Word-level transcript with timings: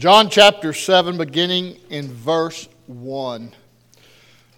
John 0.00 0.30
chapter 0.30 0.72
7, 0.72 1.18
beginning 1.18 1.78
in 1.90 2.10
verse 2.10 2.70
1. 2.86 3.52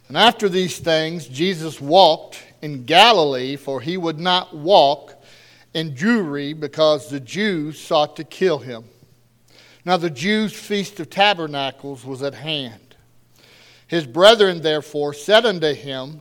And 0.06 0.16
after 0.16 0.48
these 0.48 0.78
things, 0.78 1.26
Jesus 1.26 1.80
walked 1.80 2.40
in 2.62 2.84
Galilee, 2.84 3.56
for 3.56 3.80
he 3.80 3.96
would 3.96 4.20
not 4.20 4.54
walk 4.56 5.20
in 5.74 5.96
Jewry, 5.96 6.54
because 6.54 7.10
the 7.10 7.18
Jews 7.18 7.80
sought 7.80 8.14
to 8.18 8.22
kill 8.22 8.58
him. 8.58 8.84
Now 9.84 9.96
the 9.96 10.10
Jews' 10.10 10.52
feast 10.52 11.00
of 11.00 11.10
tabernacles 11.10 12.04
was 12.04 12.22
at 12.22 12.34
hand. 12.34 12.94
His 13.88 14.06
brethren 14.06 14.62
therefore 14.62 15.12
said 15.12 15.44
unto 15.44 15.74
him, 15.74 16.20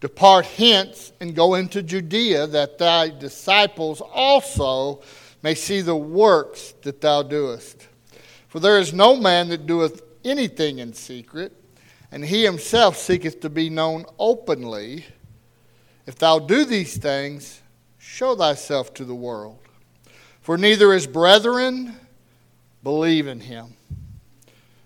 Depart 0.00 0.44
hence 0.44 1.12
and 1.20 1.36
go 1.36 1.54
into 1.54 1.84
Judea, 1.84 2.48
that 2.48 2.78
thy 2.78 3.10
disciples 3.10 4.00
also 4.00 5.02
may 5.40 5.54
see 5.54 5.82
the 5.82 5.94
works 5.94 6.74
that 6.82 7.00
thou 7.00 7.22
doest. 7.22 7.86
For 8.56 8.60
there 8.60 8.78
is 8.78 8.94
no 8.94 9.16
man 9.16 9.50
that 9.50 9.66
doeth 9.66 10.00
anything 10.24 10.78
in 10.78 10.94
secret, 10.94 11.52
and 12.10 12.24
he 12.24 12.42
himself 12.42 12.96
seeketh 12.96 13.40
to 13.40 13.50
be 13.50 13.68
known 13.68 14.06
openly. 14.18 15.04
If 16.06 16.14
thou 16.14 16.38
do 16.38 16.64
these 16.64 16.96
things, 16.96 17.60
show 17.98 18.34
thyself 18.34 18.94
to 18.94 19.04
the 19.04 19.14
world. 19.14 19.58
For 20.40 20.56
neither 20.56 20.94
his 20.94 21.06
brethren 21.06 21.96
believe 22.82 23.26
in 23.26 23.40
him. 23.40 23.76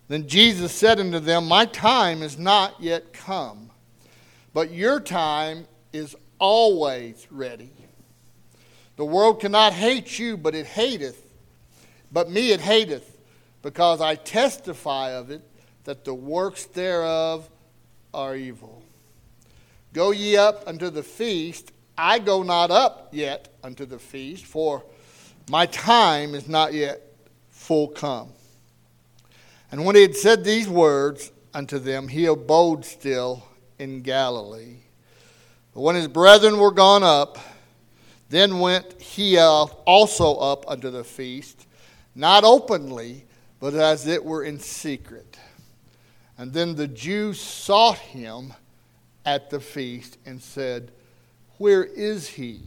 Then 0.09 0.27
Jesus 0.27 0.73
said 0.73 0.99
unto 0.99 1.21
them, 1.21 1.47
My 1.47 1.65
time 1.65 2.25
is 2.25 2.41
not 2.41 2.75
yet 2.81 3.13
come, 3.13 3.71
but 4.53 4.73
your 4.73 4.99
time 4.99 5.69
is 5.93 6.17
always 6.41 7.29
ready. 7.31 7.71
The 8.97 9.05
world 9.05 9.39
cannot 9.41 9.75
hate 9.75 10.19
you, 10.19 10.37
but 10.37 10.57
it 10.57 10.67
hateth. 10.67 11.25
But 12.11 12.29
me 12.29 12.51
it 12.51 12.61
hateth 12.61 13.10
because 13.63 14.01
I 14.01 14.15
testify 14.15 15.11
of 15.11 15.31
it 15.31 15.43
that 15.85 16.05
the 16.05 16.15
works 16.15 16.67
thereof 16.67 17.49
are 18.13 18.37
evil. 18.37 18.83
Go 19.93 20.11
ye 20.11 20.37
up 20.37 20.63
unto 20.67 20.91
the 20.91 21.03
feast. 21.03 21.73
I 21.99 22.19
go 22.19 22.43
not 22.43 22.71
up 22.71 23.09
yet 23.13 23.49
unto 23.63 23.85
the 23.85 23.99
feast, 23.99 24.47
for 24.47 24.83
my 25.51 25.67
time 25.67 26.35
is 26.35 26.49
not 26.49 26.73
yet 26.73 27.03
full 27.51 27.89
come. 27.89 28.31
And 29.71 29.85
when 29.85 29.97
he 29.97 30.03
had 30.03 30.17
said 30.17 30.45
these 30.45 30.69
words 30.69 31.31
unto 31.53 31.79
them, 31.79 32.09
he 32.09 32.27
abode 32.27 32.85
still 32.85 33.45
in 33.79 34.03
Galilee. 34.03 34.77
But 35.75 35.81
when 35.81 35.95
his 35.95 36.09
brethren 36.09 36.59
were 36.59 36.73
gone 36.73 37.03
up, 37.03 37.39
then 38.29 38.61
went 38.61 39.01
he 39.01 39.39
also 39.39 40.37
up 40.37 40.65
unto 40.69 40.91
the 40.91 41.05
feast, 41.05 41.67
not 42.15 42.45
openly, 42.45 43.25
but 43.61 43.75
as 43.75 44.07
it 44.07 44.25
were 44.25 44.43
in 44.43 44.59
secret. 44.59 45.39
And 46.39 46.53
then 46.53 46.75
the 46.75 46.89
Jews 46.89 47.39
sought 47.39 47.99
him 47.99 48.55
at 49.27 49.51
the 49.51 49.61
feast 49.61 50.17
and 50.25 50.43
said, 50.43 50.91
Where 51.59 51.85
is 51.85 52.29
he? 52.29 52.63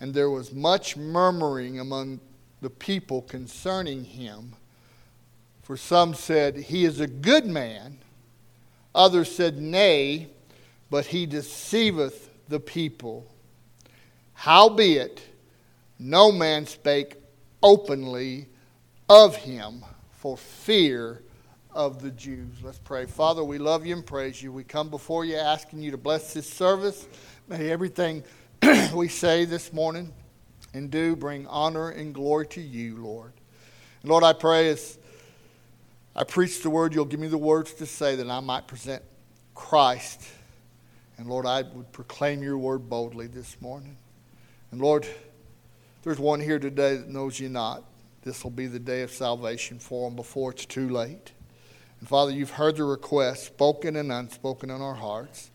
And 0.00 0.14
there 0.14 0.30
was 0.30 0.52
much 0.52 0.96
murmuring 0.96 1.78
among 1.78 2.20
the 2.62 2.70
people 2.70 3.22
concerning 3.22 4.04
him. 4.04 4.54
For 5.62 5.76
some 5.76 6.14
said, 6.14 6.56
He 6.56 6.84
is 6.86 6.98
a 6.98 7.06
good 7.06 7.46
man. 7.46 7.98
Others 8.94 9.34
said, 9.34 9.58
Nay, 9.58 10.28
but 10.90 11.06
he 11.06 11.26
deceiveth 11.26 12.30
the 12.48 12.60
people. 12.60 13.26
Howbeit, 14.32 15.22
no 15.98 16.32
man 16.32 16.66
spake 16.66 17.16
openly 17.62 18.48
of 19.12 19.36
him 19.36 19.84
for 20.12 20.38
fear 20.38 21.20
of 21.70 22.00
the 22.00 22.10
Jews. 22.10 22.54
Let's 22.62 22.78
pray. 22.78 23.04
Father, 23.04 23.44
we 23.44 23.58
love 23.58 23.84
you 23.84 23.94
and 23.94 24.06
praise 24.06 24.42
you. 24.42 24.50
We 24.50 24.64
come 24.64 24.88
before 24.88 25.26
you 25.26 25.36
asking 25.36 25.82
you 25.82 25.90
to 25.90 25.98
bless 25.98 26.32
this 26.32 26.48
service. 26.48 27.06
May 27.46 27.70
everything 27.70 28.24
we 28.94 29.08
say 29.08 29.44
this 29.44 29.70
morning 29.70 30.14
and 30.72 30.90
do 30.90 31.14
bring 31.14 31.46
honor 31.48 31.90
and 31.90 32.14
glory 32.14 32.46
to 32.48 32.62
you, 32.62 32.96
Lord. 33.04 33.34
And 34.00 34.10
Lord, 34.10 34.24
I 34.24 34.32
pray 34.32 34.70
as 34.70 34.96
I 36.16 36.24
preach 36.24 36.62
the 36.62 36.70
word, 36.70 36.94
you'll 36.94 37.04
give 37.04 37.20
me 37.20 37.28
the 37.28 37.36
words 37.36 37.74
to 37.74 37.86
say 37.86 38.16
that 38.16 38.30
I 38.30 38.40
might 38.40 38.66
present 38.66 39.02
Christ. 39.54 40.26
And 41.18 41.26
Lord, 41.26 41.44
I 41.44 41.60
would 41.60 41.92
proclaim 41.92 42.42
your 42.42 42.56
word 42.56 42.88
boldly 42.88 43.26
this 43.26 43.60
morning. 43.60 43.98
And 44.70 44.80
Lord, 44.80 45.06
there's 46.02 46.18
one 46.18 46.40
here 46.40 46.58
today 46.58 46.96
that 46.96 47.10
knows 47.10 47.38
you 47.38 47.50
not. 47.50 47.84
This 48.22 48.44
will 48.44 48.50
be 48.50 48.66
the 48.66 48.78
day 48.78 49.02
of 49.02 49.10
salvation 49.10 49.78
for 49.78 50.08
them 50.08 50.16
before 50.16 50.52
it's 50.52 50.64
too 50.64 50.88
late. 50.88 51.32
And 52.00 52.08
Father, 52.08 52.32
you've 52.32 52.50
heard 52.50 52.76
the 52.76 52.84
requests, 52.84 53.44
spoken 53.44 53.96
and 53.96 54.10
unspoken 54.10 54.70
in 54.70 54.80
our 54.80 54.94
hearts. 54.94 55.50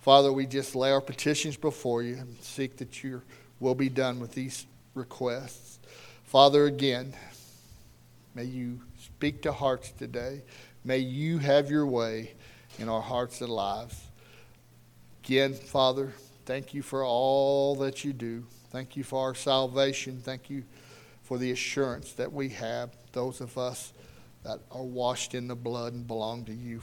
Father, 0.00 0.32
we 0.32 0.46
just 0.46 0.74
lay 0.74 0.90
our 0.90 1.00
petitions 1.00 1.56
before 1.56 2.02
you 2.02 2.16
and 2.16 2.36
seek 2.40 2.76
that 2.76 3.02
your 3.02 3.24
will 3.60 3.74
be 3.74 3.88
done 3.88 4.20
with 4.20 4.32
these 4.32 4.66
requests. 4.94 5.78
Father, 6.24 6.66
again, 6.66 7.14
may 8.34 8.44
you 8.44 8.80
speak 8.98 9.42
to 9.42 9.52
hearts 9.52 9.90
today. 9.92 10.42
May 10.84 10.98
you 10.98 11.38
have 11.38 11.70
your 11.70 11.86
way 11.86 12.34
in 12.78 12.88
our 12.88 13.00
hearts 13.00 13.40
and 13.40 13.50
lives. 13.50 14.00
Again, 15.24 15.54
Father, 15.54 16.12
thank 16.44 16.74
you 16.74 16.82
for 16.82 17.04
all 17.04 17.74
that 17.76 18.04
you 18.04 18.12
do. 18.12 18.44
Thank 18.70 18.96
you 18.96 19.02
for 19.02 19.20
our 19.22 19.34
salvation. 19.34 20.20
Thank 20.22 20.50
you 20.50 20.64
for 21.26 21.38
the 21.38 21.50
assurance 21.50 22.12
that 22.12 22.32
we 22.32 22.50
have, 22.50 22.88
those 23.10 23.40
of 23.40 23.58
us 23.58 23.92
that 24.44 24.60
are 24.70 24.84
washed 24.84 25.34
in 25.34 25.48
the 25.48 25.56
blood 25.56 25.92
and 25.92 26.06
belong 26.06 26.44
to 26.44 26.54
you. 26.54 26.80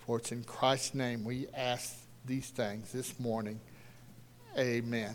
For 0.00 0.18
it's 0.18 0.30
in 0.30 0.44
Christ's 0.44 0.94
name 0.94 1.24
we 1.24 1.46
ask 1.56 1.96
these 2.26 2.50
things 2.50 2.92
this 2.92 3.18
morning. 3.18 3.58
Amen. 4.58 5.14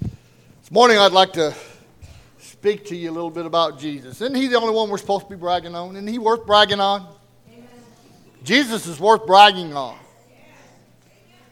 This 0.00 0.72
morning 0.72 0.98
I'd 0.98 1.12
like 1.12 1.32
to 1.34 1.54
speak 2.40 2.86
to 2.86 2.96
you 2.96 3.08
a 3.08 3.12
little 3.12 3.30
bit 3.30 3.46
about 3.46 3.78
Jesus. 3.78 4.20
Isn't 4.20 4.34
he 4.34 4.48
the 4.48 4.58
only 4.58 4.74
one 4.74 4.90
we're 4.90 4.98
supposed 4.98 5.26
to 5.26 5.30
be 5.30 5.36
bragging 5.36 5.76
on? 5.76 5.94
Isn't 5.94 6.08
he 6.08 6.18
worth 6.18 6.44
bragging 6.44 6.80
on? 6.80 7.06
Amen. 7.48 7.68
Jesus 8.42 8.88
is 8.88 8.98
worth 8.98 9.28
bragging 9.28 9.76
on. 9.76 9.96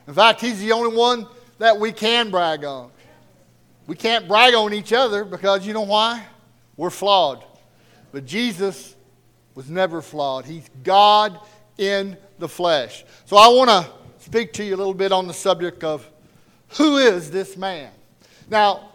In 0.09 0.15
fact, 0.15 0.41
he's 0.41 0.59
the 0.59 0.73
only 0.73 0.97
one 0.97 1.29
that 1.59 1.79
we 1.79 1.93
can 1.93 2.33
brag 2.33 2.65
on. 2.65 2.91
We 3.87 3.97
can't 3.97 4.29
brag 4.29 4.55
on 4.55 4.73
each 4.73 4.93
other 4.93 5.25
because 5.25 5.67
you 5.67 5.73
know 5.73 5.83
why? 5.83 6.25
We're 6.77 6.91
flawed. 6.91 7.45
But 8.13 8.27
Jesus 8.27 8.95
was 9.55 9.69
never 9.69 10.01
flawed. 10.01 10.45
He's 10.45 10.69
God 10.83 11.39
in 11.79 12.17
the 12.39 12.49
flesh. 12.49 13.05
So 13.25 13.37
I 13.37 13.49
want 13.49 13.71
to 13.71 13.91
speak 14.25 14.53
to 14.55 14.65
you 14.65 14.75
a 14.75 14.79
little 14.79 14.95
bit 14.95 15.13
on 15.13 15.27
the 15.27 15.35
subject 15.35 15.83
of 15.85 16.09
who 16.77 16.99
is 16.99 17.31
this 17.31 17.57
man? 17.57 17.91
Now, 18.49 18.91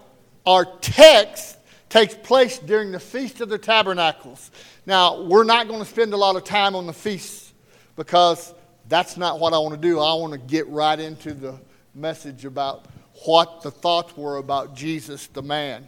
our 0.45 0.65
text 0.81 1.57
takes 1.89 2.15
place 2.15 2.59
during 2.59 2.91
the 2.91 2.99
Feast 2.99 3.41
of 3.41 3.49
the 3.49 3.57
Tabernacles. 3.57 4.51
Now, 4.85 5.23
we're 5.23 5.43
not 5.43 5.67
going 5.67 5.79
to 5.79 5.85
spend 5.85 6.13
a 6.13 6.17
lot 6.17 6.35
of 6.35 6.43
time 6.43 6.75
on 6.75 6.85
the 6.85 6.93
feast 6.93 7.53
because 7.95 8.53
that's 8.87 9.17
not 9.17 9.39
what 9.39 9.53
I 9.53 9.57
want 9.57 9.73
to 9.73 9.81
do. 9.81 9.99
I 9.99 10.13
want 10.13 10.33
to 10.33 10.39
get 10.39 10.67
right 10.67 10.99
into 10.99 11.33
the 11.33 11.59
message 11.93 12.45
about 12.45 12.85
what 13.23 13.61
the 13.61 13.71
thoughts 13.71 14.15
were 14.17 14.37
about 14.37 14.75
Jesus 14.75 15.27
the 15.27 15.41
man. 15.41 15.87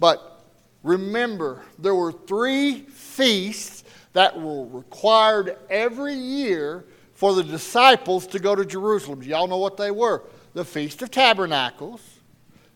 But 0.00 0.44
remember, 0.82 1.62
there 1.78 1.94
were 1.94 2.12
three 2.12 2.80
feasts 2.80 3.84
that 4.12 4.38
were 4.40 4.66
required 4.66 5.56
every 5.70 6.14
year 6.14 6.84
for 7.14 7.34
the 7.34 7.44
disciples 7.44 8.26
to 8.28 8.38
go 8.38 8.54
to 8.54 8.64
Jerusalem. 8.64 9.22
Y'all 9.22 9.48
know 9.48 9.58
what 9.58 9.76
they 9.76 9.90
were 9.90 10.22
the 10.54 10.64
Feast 10.64 11.02
of 11.02 11.10
Tabernacles, 11.10 12.00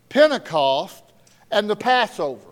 Pentecost, 0.08 1.02
and 1.50 1.68
the 1.68 1.74
Passover. 1.74 2.48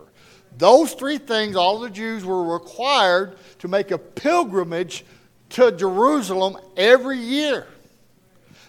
Those 0.57 0.93
three 0.93 1.17
things, 1.17 1.55
all 1.55 1.79
the 1.79 1.89
Jews 1.89 2.25
were 2.25 2.53
required 2.53 3.37
to 3.59 3.67
make 3.69 3.91
a 3.91 3.97
pilgrimage 3.97 5.05
to 5.51 5.71
Jerusalem 5.71 6.57
every 6.75 7.17
year. 7.17 7.67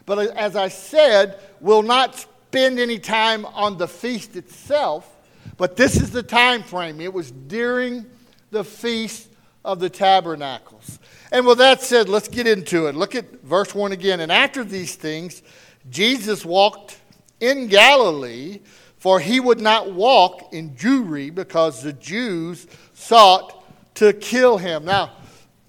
But 0.06 0.37
as 0.37 0.55
I 0.55 0.69
said, 0.69 1.41
we'll 1.61 1.82
not 1.82 2.26
spend 2.53 2.79
any 2.79 2.99
time 2.99 3.47
on 3.47 3.79
the 3.79 3.89
feast 3.89 4.37
itself, 4.37 5.11
but 5.57 5.75
this 5.75 5.99
is 5.99 6.11
the 6.11 6.23
time 6.23 6.63
frame. 6.63 7.01
It 7.01 7.11
was 7.11 7.31
during 7.31 8.05
the 8.51 8.63
feast 8.63 9.27
of 9.65 9.81
the 9.81 9.89
tabernacles. 9.89 10.99
And 11.31 11.47
with 11.47 11.57
that 11.57 11.81
said, 11.81 12.11
let's 12.11 12.29
get 12.29 12.47
into 12.47 12.89
it. 12.89 12.95
Look 12.95 13.15
at 13.15 13.41
verse 13.41 13.75
1 13.75 13.93
again. 13.93 14.21
And 14.21 14.31
after 14.31 14.65
these 14.65 14.97
things, 14.97 15.43
Jesus 15.89 16.45
walked 16.45 16.99
in 17.41 17.69
Galilee, 17.69 18.61
for 18.99 19.19
he 19.19 19.41
would 19.41 19.63
not 19.63 19.95
walk 19.95 20.53
in 20.53 20.73
Jewry 20.73 21.35
because 21.35 21.83
the 21.83 21.95
Jews 21.95 22.67
sought 22.93 23.65
to 23.95 24.13
kill 24.13 24.59
him. 24.59 24.85
Now, 24.85 25.13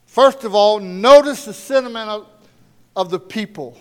first 0.05 0.43
of 0.43 0.53
all, 0.53 0.81
notice 0.81 1.45
the 1.45 1.53
sentiment 1.53 2.09
of, 2.09 2.27
of 2.93 3.09
the 3.09 3.21
people. 3.21 3.77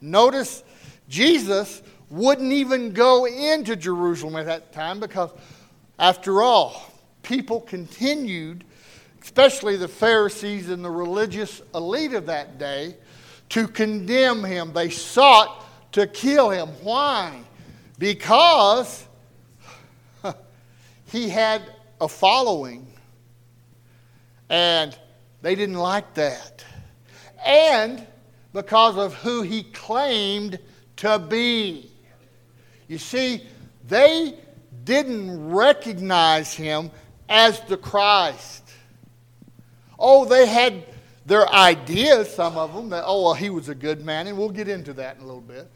Notice 0.00 0.64
Jesus 1.08 1.82
wouldn't 2.10 2.52
even 2.52 2.92
go 2.92 3.26
into 3.26 3.76
Jerusalem 3.76 4.36
at 4.36 4.46
that 4.46 4.72
time 4.72 5.00
because, 5.00 5.30
after 5.98 6.42
all, 6.42 6.92
people 7.22 7.60
continued, 7.60 8.64
especially 9.22 9.76
the 9.76 9.88
Pharisees 9.88 10.70
and 10.70 10.84
the 10.84 10.90
religious 10.90 11.62
elite 11.74 12.14
of 12.14 12.26
that 12.26 12.58
day, 12.58 12.96
to 13.50 13.68
condemn 13.68 14.44
him. 14.44 14.72
They 14.72 14.90
sought 14.90 15.64
to 15.92 16.06
kill 16.06 16.50
him. 16.50 16.68
Why? 16.82 17.40
Because 17.98 19.06
he 21.06 21.28
had 21.28 21.62
a 22.00 22.08
following. 22.08 22.86
And 24.48 24.96
they 25.42 25.54
didn't 25.54 25.76
like 25.76 26.14
that. 26.14 26.64
And 27.44 28.06
because 28.52 28.96
of 28.96 29.14
who 29.14 29.42
he 29.42 29.62
claimed 29.62 30.58
to 30.96 31.18
be. 31.18 31.90
You 32.88 32.98
see, 32.98 33.42
they 33.88 34.34
didn't 34.84 35.50
recognize 35.50 36.54
him 36.54 36.90
as 37.28 37.60
the 37.62 37.76
Christ. 37.76 38.62
Oh, 39.98 40.24
they 40.24 40.46
had 40.46 40.84
their 41.24 41.48
ideas, 41.48 42.32
some 42.32 42.56
of 42.56 42.74
them, 42.74 42.90
that, 42.90 43.04
oh, 43.06 43.24
well, 43.24 43.34
he 43.34 43.50
was 43.50 43.68
a 43.68 43.74
good 43.74 44.04
man, 44.04 44.26
and 44.28 44.38
we'll 44.38 44.50
get 44.50 44.68
into 44.68 44.92
that 44.94 45.16
in 45.16 45.22
a 45.22 45.26
little 45.26 45.40
bit. 45.40 45.68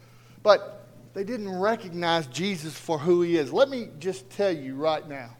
But 0.43 0.87
they 1.13 1.23
didn't 1.23 1.49
recognize 1.59 2.27
Jesus 2.27 2.73
for 2.73 2.97
who 2.97 3.21
he 3.21 3.37
is. 3.37 3.51
Let 3.51 3.69
me 3.69 3.89
just 3.99 4.29
tell 4.29 4.51
you 4.51 4.75
right 4.75 5.07
now 5.07 5.31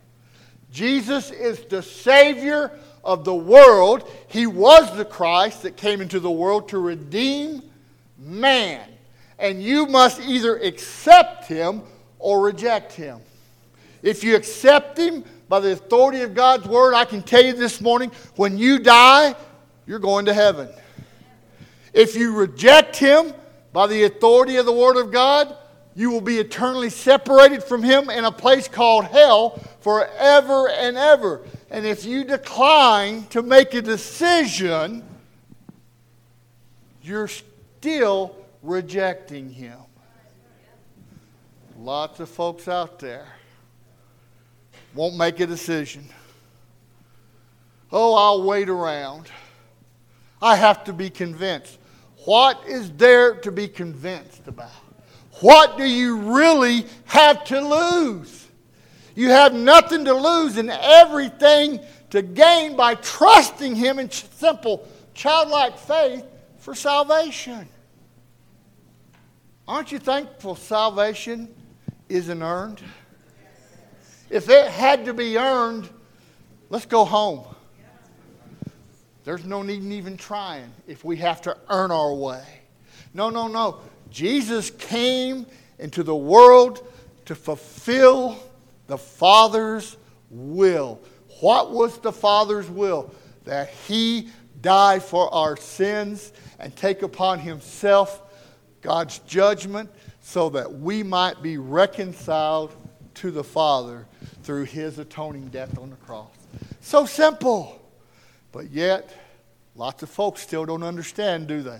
Jesus 0.72 1.32
is 1.32 1.64
the 1.66 1.82
Savior 1.82 2.72
of 3.04 3.24
the 3.26 3.36
world. 3.36 4.10
He 4.28 4.48
was 4.48 4.96
the 4.96 5.06
Christ 5.06 5.64
that 5.64 5.76
came 5.76 6.02
into 6.02 6.20
the 6.20 6.32
world 6.32 6.70
to 6.70 6.80
redeem 6.80 7.62
man. 8.18 8.88
And 9.42 9.62
you 9.62 9.88
must 9.88 10.22
either 10.22 10.58
accept 10.58 11.48
him 11.48 11.82
or 12.20 12.42
reject 12.42 12.94
him. 12.94 13.20
If 14.04 14.24
you 14.24 14.36
accept 14.36 14.98
him 14.98 15.26
by 15.50 15.60
the 15.60 15.74
authority 15.74 16.22
of 16.22 16.34
God's 16.34 16.68
word, 16.68 16.94
I 16.94 17.06
can 17.06 17.24
tell 17.24 17.44
you 17.44 17.54
this 17.54 17.82
morning 17.82 18.12
when 18.36 18.58
you 18.58 18.80
die, 18.80 19.36
you're 19.88 20.00
going 20.00 20.26
to 20.26 20.34
heaven. 20.34 20.70
If 21.92 22.16
you 22.16 22.34
reject 22.34 22.96
him 22.96 23.34
by 23.74 23.88
the 23.88 24.04
authority 24.04 24.58
of 24.58 24.66
the 24.66 24.72
word 24.72 24.98
of 24.98 25.12
God, 25.12 25.58
you 25.96 26.10
will 26.10 26.22
be 26.22 26.38
eternally 26.38 26.90
separated 26.90 27.64
from 27.64 27.84
him 27.84 28.10
in 28.10 28.26
a 28.26 28.32
place 28.32 28.68
called 28.68 29.06
hell 29.06 29.60
forever 29.82 30.70
and 30.70 30.98
ever. 30.98 31.42
And 31.70 31.86
if 31.86 32.06
you 32.06 32.24
decline 32.24 33.24
to 33.28 33.42
make 33.42 33.74
a 33.74 33.82
decision, 33.82 35.04
you're 37.02 37.28
still 37.28 38.36
rejecting 38.62 39.50
him. 39.50 39.78
Lots 41.78 42.20
of 42.20 42.30
folks 42.30 42.68
out 42.68 43.00
there 43.00 43.28
won't 44.94 45.16
make 45.16 45.40
a 45.40 45.48
decision. 45.48 46.08
Oh, 47.92 48.14
I'll 48.14 48.44
wait 48.44 48.70
around. 48.70 49.30
I 50.42 50.56
have 50.56 50.84
to 50.86 50.94
be 50.94 51.10
convinced. 51.10 51.78
What 52.26 52.64
is 52.68 52.92
there 52.92 53.36
to 53.36 53.52
be 53.52 53.68
convinced 53.68 54.48
about? 54.48 54.70
What 55.40 55.78
do 55.78 55.86
you 55.86 56.18
really 56.18 56.86
have 57.06 57.44
to 57.46 57.60
lose? 57.60 58.48
You 59.16 59.30
have 59.30 59.54
nothing 59.54 60.06
to 60.06 60.14
lose 60.14 60.58
and 60.58 60.70
everything 60.70 61.80
to 62.12 62.22
gain 62.22 62.76
by 62.76 62.96
trusting 62.96 63.76
Him 63.76 64.00
in 64.00 64.10
simple, 64.12 64.88
childlike 65.14 65.78
faith 65.78 66.26
for 66.60 66.76
salvation. 66.76 67.68
Aren't 69.72 69.94
you 69.94 70.00
thankful 70.00 70.58
salvation 70.58 71.48
isn't 72.10 72.44
earned? 72.44 72.82
If 74.30 74.50
it 74.50 74.70
had 74.70 75.06
to 75.06 75.14
be 75.14 75.38
earned, 75.38 75.88
let's 76.70 76.86
go 76.86 77.06
home. 77.06 77.46
There's 79.24 79.46
no 79.46 79.62
need 79.62 79.82
in 79.82 79.94
even 79.94 80.18
trying 80.18 80.74
if 80.88 81.06
we 81.06 81.16
have 81.18 81.42
to 81.44 81.56
earn 81.70 81.90
our 81.90 82.14
way. 82.14 82.44
No, 83.14 83.30
no, 83.30 83.48
no. 83.48 83.80
Jesus 84.10 84.72
came 84.72 85.46
into 85.80 86.04
the 86.04 86.18
world 86.18 86.86
to 87.24 87.34
fulfill 87.34 88.38
the 88.88 88.98
Father's 88.98 89.96
will. 90.30 91.00
What 91.40 91.72
was 91.72 91.98
the 92.00 92.12
Father's 92.12 92.70
will? 92.70 93.16
That 93.46 93.70
He 93.88 94.32
die 94.60 95.00
for 95.00 95.34
our 95.34 95.56
sins 95.56 96.34
and 96.60 96.76
take 96.76 97.04
upon 97.04 97.40
Himself 97.40 98.24
God's 98.82 99.20
judgment 99.20 99.90
so 100.22 100.50
that 100.50 100.72
we 100.72 101.04
might 101.04 101.42
be 101.42 101.58
reconciled 101.58 102.76
to 103.16 103.32
the 103.32 103.44
Father 103.44 104.06
through 104.44 104.66
His 104.66 105.00
atoning 105.00 105.48
death 105.50 105.78
on 105.78 105.90
the 105.90 105.96
cross. 105.98 106.30
So 106.82 107.06
simple. 107.06 107.78
But 108.52 108.72
yet, 108.72 109.16
lots 109.76 110.04
of 110.04 110.10
folks 110.10 110.42
still 110.42 110.66
don't 110.66 110.84
understand, 110.84 111.48
do 111.48 111.62
they? 111.62 111.80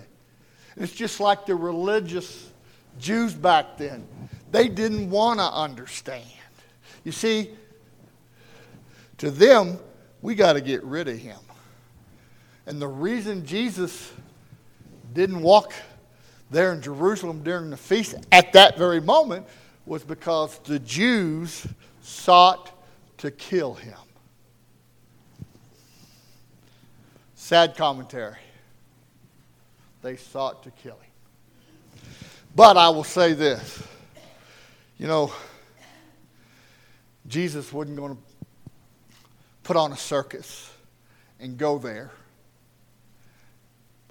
It's 0.76 0.92
just 0.92 1.20
like 1.20 1.46
the 1.46 1.54
religious 1.54 2.50
Jews 2.98 3.34
back 3.34 3.76
then. 3.76 4.06
They 4.50 4.68
didn't 4.68 5.10
want 5.10 5.38
to 5.40 5.44
understand. 5.44 6.24
You 7.04 7.12
see, 7.12 7.50
to 9.18 9.30
them, 9.30 9.78
we 10.22 10.34
got 10.34 10.54
to 10.54 10.60
get 10.60 10.82
rid 10.84 11.08
of 11.08 11.18
him. 11.18 11.38
And 12.66 12.80
the 12.80 12.88
reason 12.88 13.44
Jesus 13.44 14.12
didn't 15.12 15.42
walk 15.42 15.72
there 16.52 16.72
in 16.72 16.82
Jerusalem 16.82 17.42
during 17.42 17.70
the 17.70 17.76
feast 17.76 18.14
at 18.30 18.52
that 18.52 18.76
very 18.76 19.00
moment 19.00 19.46
was 19.86 20.04
because 20.04 20.58
the 20.58 20.78
Jews 20.78 21.66
sought 22.02 22.70
to 23.18 23.30
kill 23.30 23.74
him. 23.74 23.96
Sad 27.34 27.74
commentary. 27.76 28.36
They 30.02 30.16
sought 30.16 30.62
to 30.64 30.70
kill 30.70 30.96
him. 30.96 32.02
But 32.54 32.76
I 32.76 32.90
will 32.90 33.04
say 33.04 33.32
this 33.32 33.82
you 34.98 35.08
know, 35.08 35.32
Jesus 37.26 37.72
wasn't 37.72 37.96
going 37.96 38.14
to 38.14 38.22
put 39.64 39.76
on 39.76 39.90
a 39.90 39.96
circus 39.96 40.70
and 41.40 41.56
go 41.56 41.78
there 41.78 42.10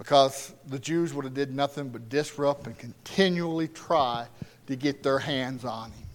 because 0.01 0.55
the 0.65 0.79
Jews 0.79 1.13
would 1.13 1.25
have 1.25 1.35
did 1.35 1.55
nothing 1.55 1.89
but 1.89 2.09
disrupt 2.09 2.65
and 2.65 2.75
continually 2.75 3.67
try 3.67 4.25
to 4.65 4.75
get 4.75 5.03
their 5.03 5.19
hands 5.19 5.63
on 5.63 5.91
him. 5.91 6.07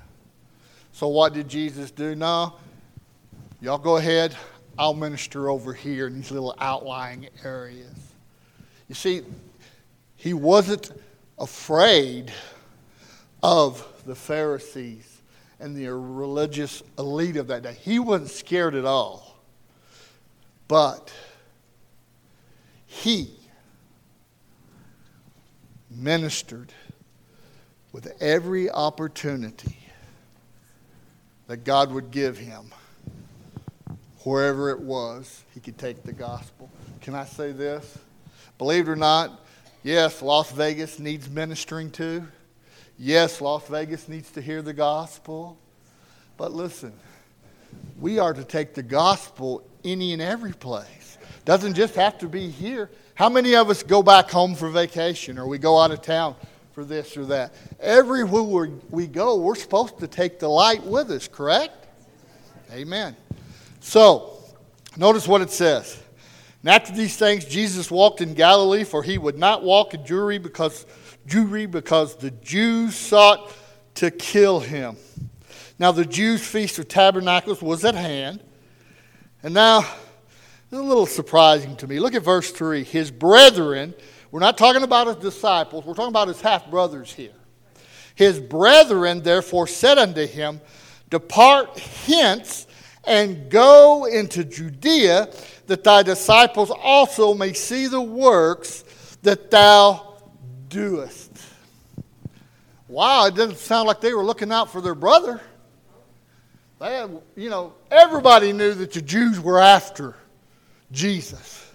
So 0.90 1.06
what 1.06 1.34
did 1.34 1.48
Jesus 1.48 1.92
do? 1.92 2.16
No, 2.16 2.56
y'all 3.60 3.78
go 3.78 3.98
ahead. 3.98 4.36
I'll 4.76 4.92
minister 4.92 5.48
over 5.48 5.72
here 5.72 6.08
in 6.08 6.16
these 6.16 6.32
little 6.32 6.56
outlying 6.58 7.28
areas. 7.44 7.94
You 8.88 8.96
see, 8.96 9.22
he 10.16 10.34
wasn't 10.34 10.90
afraid 11.38 12.32
of 13.40 13.86
the 14.04 14.16
Pharisees 14.16 15.22
and 15.60 15.76
the 15.76 15.94
religious 15.94 16.82
elite 16.98 17.36
of 17.36 17.46
that 17.46 17.62
day. 17.62 17.76
He 17.80 18.00
wasn't 18.00 18.30
scared 18.30 18.74
at 18.74 18.84
all. 18.84 19.38
But 20.66 21.12
he 22.88 23.30
ministered 25.96 26.72
with 27.92 28.12
every 28.20 28.70
opportunity 28.70 29.78
that 31.46 31.58
God 31.58 31.92
would 31.92 32.10
give 32.10 32.36
him, 32.36 32.72
wherever 34.24 34.70
it 34.70 34.80
was, 34.80 35.44
he 35.54 35.60
could 35.60 35.78
take 35.78 36.02
the 36.02 36.12
gospel. 36.12 36.68
Can 37.00 37.14
I 37.14 37.24
say 37.24 37.52
this? 37.52 37.98
Believe 38.58 38.88
it 38.88 38.92
or 38.92 38.96
not, 38.96 39.44
yes, 39.82 40.22
Las 40.22 40.50
Vegas 40.52 40.98
needs 40.98 41.30
ministering 41.30 41.90
to. 41.92 42.26
Yes, 42.98 43.40
Las 43.40 43.66
Vegas 43.68 44.08
needs 44.08 44.30
to 44.32 44.40
hear 44.40 44.62
the 44.62 44.72
gospel. 44.72 45.58
But 46.36 46.52
listen, 46.52 46.92
we 48.00 48.18
are 48.18 48.32
to 48.32 48.44
take 48.44 48.74
the 48.74 48.82
gospel 48.82 49.66
any 49.84 50.12
and 50.12 50.20
every 50.20 50.52
place. 50.52 51.18
Doesn't 51.44 51.74
just 51.74 51.94
have 51.94 52.18
to 52.18 52.28
be 52.28 52.50
here. 52.50 52.90
How 53.16 53.30
many 53.30 53.56
of 53.56 53.70
us 53.70 53.82
go 53.82 54.02
back 54.02 54.30
home 54.30 54.54
for 54.54 54.68
vacation 54.68 55.38
or 55.38 55.46
we 55.46 55.56
go 55.56 55.80
out 55.80 55.90
of 55.90 56.02
town 56.02 56.36
for 56.72 56.84
this 56.84 57.16
or 57.16 57.24
that? 57.24 57.54
Everywhere 57.80 58.70
we 58.90 59.06
go, 59.06 59.36
we're 59.36 59.54
supposed 59.54 59.98
to 60.00 60.06
take 60.06 60.38
the 60.38 60.48
light 60.48 60.84
with 60.84 61.10
us, 61.10 61.26
correct? 61.26 61.86
Amen. 62.70 63.16
So, 63.80 64.38
notice 64.98 65.26
what 65.26 65.40
it 65.40 65.50
says. 65.50 65.98
And 66.60 66.68
after 66.68 66.92
these 66.92 67.16
things, 67.16 67.46
Jesus 67.46 67.90
walked 67.90 68.20
in 68.20 68.34
Galilee, 68.34 68.84
for 68.84 69.02
he 69.02 69.16
would 69.16 69.38
not 69.38 69.62
walk 69.62 69.94
in 69.94 70.02
Jewry 70.02 70.42
because 70.42 70.84
Jewry 71.26 71.70
because 71.70 72.16
the 72.16 72.32
Jews 72.32 72.96
sought 72.96 73.50
to 73.94 74.10
kill 74.10 74.60
him. 74.60 74.98
Now, 75.78 75.90
the 75.90 76.04
Jews' 76.04 76.46
feast 76.46 76.78
of 76.78 76.86
tabernacles 76.86 77.62
was 77.62 77.82
at 77.82 77.94
hand. 77.94 78.42
And 79.42 79.54
now, 79.54 79.86
it's 80.68 80.78
a 80.78 80.82
little 80.82 81.06
surprising 81.06 81.76
to 81.76 81.86
me. 81.86 82.00
Look 82.00 82.14
at 82.14 82.22
verse 82.22 82.50
3. 82.50 82.82
His 82.82 83.12
brethren, 83.12 83.94
we're 84.32 84.40
not 84.40 84.58
talking 84.58 84.82
about 84.82 85.06
his 85.06 85.16
disciples, 85.16 85.84
we're 85.84 85.94
talking 85.94 86.08
about 86.08 86.26
his 86.26 86.40
half 86.40 86.68
brothers 86.68 87.12
here. 87.12 87.30
His 88.16 88.40
brethren 88.40 89.22
therefore 89.22 89.68
said 89.68 89.96
unto 89.96 90.26
him, 90.26 90.60
Depart 91.08 91.78
hence 91.78 92.66
and 93.04 93.48
go 93.48 94.06
into 94.06 94.42
Judea, 94.42 95.28
that 95.68 95.84
thy 95.84 96.02
disciples 96.02 96.72
also 96.72 97.32
may 97.34 97.52
see 97.52 97.86
the 97.86 98.00
works 98.00 98.82
that 99.22 99.52
thou 99.52 100.18
doest. 100.68 101.30
Wow, 102.88 103.26
it 103.26 103.36
doesn't 103.36 103.58
sound 103.58 103.86
like 103.86 104.00
they 104.00 104.14
were 104.14 104.24
looking 104.24 104.50
out 104.50 104.72
for 104.72 104.80
their 104.80 104.94
brother. 104.96 105.40
They 106.80 106.94
had, 106.94 107.22
you 107.36 107.50
know, 107.50 107.74
everybody 107.90 108.52
knew 108.52 108.74
that 108.74 108.92
the 108.92 109.02
Jews 109.02 109.38
were 109.38 109.60
after 109.60 110.16
Jesus. 110.92 111.70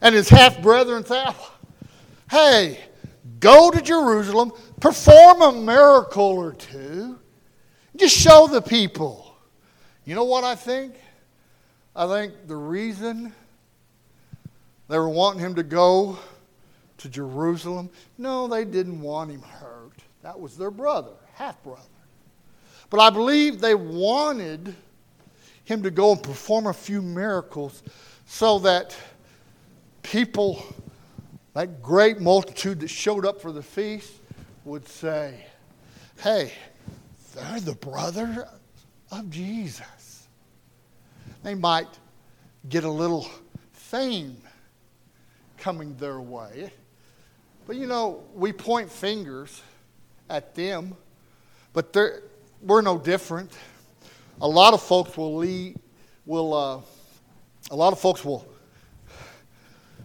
And 0.00 0.14
his 0.14 0.28
half 0.28 0.60
brethren 0.60 1.04
said, 1.04 1.34
hey, 2.30 2.78
go 3.40 3.70
to 3.70 3.80
Jerusalem, 3.80 4.52
perform 4.80 5.42
a 5.42 5.52
miracle 5.52 6.22
or 6.22 6.52
two, 6.52 7.18
just 7.96 8.16
show 8.16 8.46
the 8.46 8.60
people. 8.60 9.36
You 10.04 10.14
know 10.14 10.24
what 10.24 10.44
I 10.44 10.54
think? 10.54 10.94
I 11.94 12.06
think 12.06 12.48
the 12.48 12.56
reason 12.56 13.32
they 14.88 14.98
were 14.98 15.08
wanting 15.08 15.40
him 15.40 15.54
to 15.54 15.62
go 15.62 16.18
to 16.98 17.08
Jerusalem, 17.08 17.90
no, 18.18 18.48
they 18.48 18.64
didn't 18.64 19.00
want 19.00 19.30
him 19.30 19.42
hurt. 19.42 19.92
That 20.22 20.38
was 20.38 20.56
their 20.56 20.70
brother, 20.70 21.12
half 21.34 21.62
brother. 21.62 21.82
But 22.90 23.00
I 23.00 23.10
believe 23.10 23.60
they 23.60 23.74
wanted 23.74 24.74
him 25.64 25.82
to 25.82 25.90
go 25.90 26.12
and 26.12 26.22
perform 26.22 26.66
a 26.66 26.72
few 26.72 27.00
miracles 27.02 27.82
so 28.32 28.58
that 28.58 28.96
people, 30.02 30.64
that 31.52 31.82
great 31.82 32.18
multitude 32.18 32.80
that 32.80 32.88
showed 32.88 33.26
up 33.26 33.42
for 33.42 33.52
the 33.52 33.62
feast, 33.62 34.10
would 34.64 34.88
say, 34.88 35.44
Hey, 36.18 36.50
they're 37.34 37.60
the 37.60 37.74
brother 37.74 38.48
of 39.10 39.28
Jesus. 39.28 40.28
They 41.42 41.54
might 41.54 41.88
get 42.70 42.84
a 42.84 42.90
little 42.90 43.28
fame 43.74 44.38
coming 45.58 45.94
their 45.96 46.18
way. 46.18 46.72
But 47.66 47.76
you 47.76 47.86
know, 47.86 48.24
we 48.34 48.50
point 48.54 48.90
fingers 48.90 49.60
at 50.30 50.54
them, 50.54 50.96
but 51.74 51.94
we're 52.62 52.80
no 52.80 52.96
different. 52.96 53.52
A 54.40 54.48
lot 54.48 54.72
of 54.72 54.82
folks 54.82 55.18
will 55.18 55.36
lead, 55.36 55.78
will, 56.24 56.54
uh, 56.54 56.80
a 57.72 57.76
lot 57.76 57.94
of 57.94 57.98
folks 57.98 58.22
will 58.22 58.46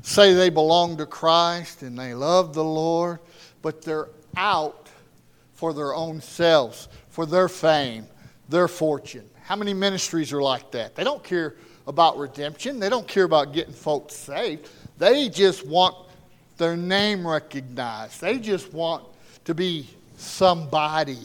say 0.02 0.34
they 0.34 0.50
belong 0.50 0.96
to 0.98 1.06
Christ 1.06 1.84
and 1.84 2.00
they 2.00 2.14
love 2.14 2.54
the 2.54 2.64
Lord, 2.64 3.20
but 3.62 3.82
they're 3.82 4.08
out 4.38 4.88
for 5.54 5.74
their 5.74 5.94
own 5.94 6.22
selves, 6.22 6.88
for 7.10 7.26
their 7.26 7.50
fame, 7.50 8.08
their 8.48 8.70
fortune. 8.70 9.30
How 9.44 9.58
many 9.58 9.74
ministries 9.74 10.32
are 10.32 10.42
like 10.42 10.72
that? 10.72 10.96
They 10.96 11.04
don't 11.04 11.24
care 11.24 11.56
about 11.88 12.18
redemption, 12.18 12.80
they 12.80 12.90
don't 12.90 13.08
care 13.08 13.26
about 13.26 13.52
getting 13.52 13.74
folks 13.74 14.16
saved. 14.16 14.70
They 14.98 15.28
just 15.28 15.68
want 15.68 15.96
their 16.56 16.78
name 16.78 17.28
recognized, 17.28 18.22
they 18.22 18.40
just 18.40 18.74
want 18.74 19.04
to 19.44 19.54
be 19.54 19.90
somebody. 20.16 21.20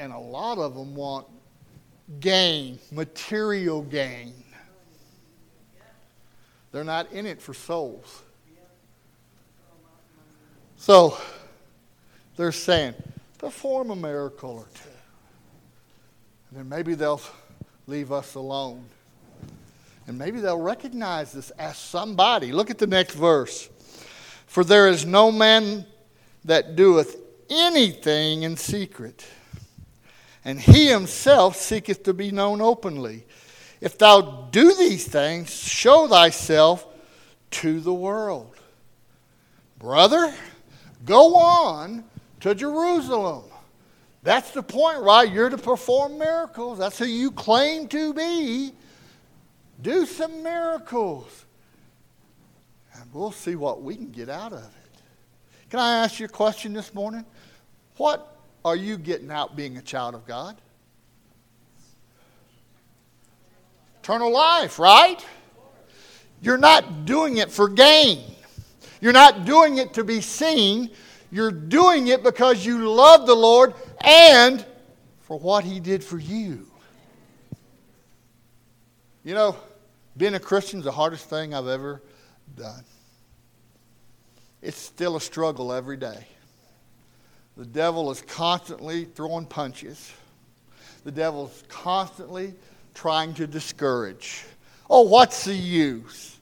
And 0.00 0.12
a 0.12 0.18
lot 0.18 0.58
of 0.58 0.74
them 0.74 0.96
want 0.96 1.28
gain, 2.20 2.78
material 2.90 3.82
gain. 3.82 4.32
They're 6.72 6.84
not 6.84 7.10
in 7.12 7.26
it 7.26 7.40
for 7.40 7.54
souls. 7.54 8.22
So 10.76 11.16
they're 12.36 12.52
saying, 12.52 12.94
perform 13.38 13.90
a 13.90 13.96
miracle 13.96 14.50
or 14.50 14.66
two. 14.74 14.90
And 16.50 16.60
then 16.60 16.68
maybe 16.68 16.94
they'll 16.94 17.22
leave 17.86 18.12
us 18.12 18.34
alone. 18.34 18.84
And 20.06 20.18
maybe 20.18 20.40
they'll 20.40 20.60
recognize 20.60 21.32
this 21.32 21.50
as 21.50 21.76
somebody. 21.76 22.52
Look 22.52 22.70
at 22.70 22.78
the 22.78 22.86
next 22.86 23.14
verse. 23.14 23.68
For 24.46 24.62
there 24.62 24.88
is 24.88 25.04
no 25.04 25.32
man 25.32 25.84
that 26.44 26.76
doeth 26.76 27.16
anything 27.50 28.42
in 28.42 28.56
secret, 28.56 29.26
and 30.46 30.60
he 30.60 30.86
himself 30.86 31.56
seeketh 31.56 32.04
to 32.04 32.14
be 32.14 32.30
known 32.30 32.60
openly. 32.60 33.26
If 33.80 33.98
thou 33.98 34.48
do 34.52 34.74
these 34.76 35.04
things, 35.04 35.50
show 35.50 36.06
thyself 36.06 36.86
to 37.50 37.80
the 37.80 37.92
world. 37.92 38.54
Brother, 39.80 40.32
go 41.04 41.34
on 41.34 42.04
to 42.40 42.54
Jerusalem. 42.54 43.42
That's 44.22 44.52
the 44.52 44.62
point, 44.62 45.00
right? 45.00 45.30
You're 45.30 45.50
to 45.50 45.58
perform 45.58 46.16
miracles. 46.16 46.78
That's 46.78 46.96
who 46.96 47.06
you 47.06 47.32
claim 47.32 47.88
to 47.88 48.14
be. 48.14 48.72
Do 49.82 50.06
some 50.06 50.44
miracles. 50.44 51.44
And 52.94 53.12
we'll 53.12 53.32
see 53.32 53.56
what 53.56 53.82
we 53.82 53.96
can 53.96 54.12
get 54.12 54.28
out 54.28 54.52
of 54.52 54.62
it. 54.62 55.00
Can 55.70 55.80
I 55.80 56.04
ask 56.04 56.20
you 56.20 56.26
a 56.26 56.28
question 56.28 56.72
this 56.72 56.94
morning? 56.94 57.24
What 57.96 58.35
are 58.66 58.74
you 58.74 58.98
getting 58.98 59.30
out 59.30 59.54
being 59.54 59.76
a 59.76 59.80
child 59.80 60.16
of 60.16 60.26
God? 60.26 60.60
Eternal 64.02 64.32
life, 64.32 64.80
right? 64.80 65.24
You're 66.42 66.58
not 66.58 67.04
doing 67.04 67.36
it 67.36 67.52
for 67.52 67.68
gain. 67.68 68.18
You're 69.00 69.12
not 69.12 69.44
doing 69.44 69.78
it 69.78 69.94
to 69.94 70.02
be 70.02 70.20
seen. 70.20 70.90
You're 71.30 71.52
doing 71.52 72.08
it 72.08 72.24
because 72.24 72.66
you 72.66 72.90
love 72.90 73.28
the 73.28 73.36
Lord 73.36 73.72
and 74.00 74.66
for 75.20 75.38
what 75.38 75.62
He 75.62 75.78
did 75.78 76.02
for 76.02 76.18
you. 76.18 76.66
You 79.22 79.34
know, 79.34 79.56
being 80.16 80.34
a 80.34 80.40
Christian 80.40 80.80
is 80.80 80.84
the 80.86 80.92
hardest 80.92 81.30
thing 81.30 81.54
I've 81.54 81.68
ever 81.68 82.02
done. 82.56 82.82
It's 84.60 84.76
still 84.76 85.14
a 85.14 85.20
struggle 85.20 85.72
every 85.72 85.96
day. 85.96 86.26
The 87.56 87.64
devil 87.64 88.10
is 88.10 88.20
constantly 88.22 89.04
throwing 89.04 89.46
punches. 89.46 90.12
The 91.04 91.12
devil's 91.12 91.62
constantly 91.68 92.54
trying 92.94 93.34
to 93.34 93.46
discourage. 93.46 94.44
Oh, 94.90 95.02
what's 95.02 95.44
the 95.44 95.54
use? 95.54 96.36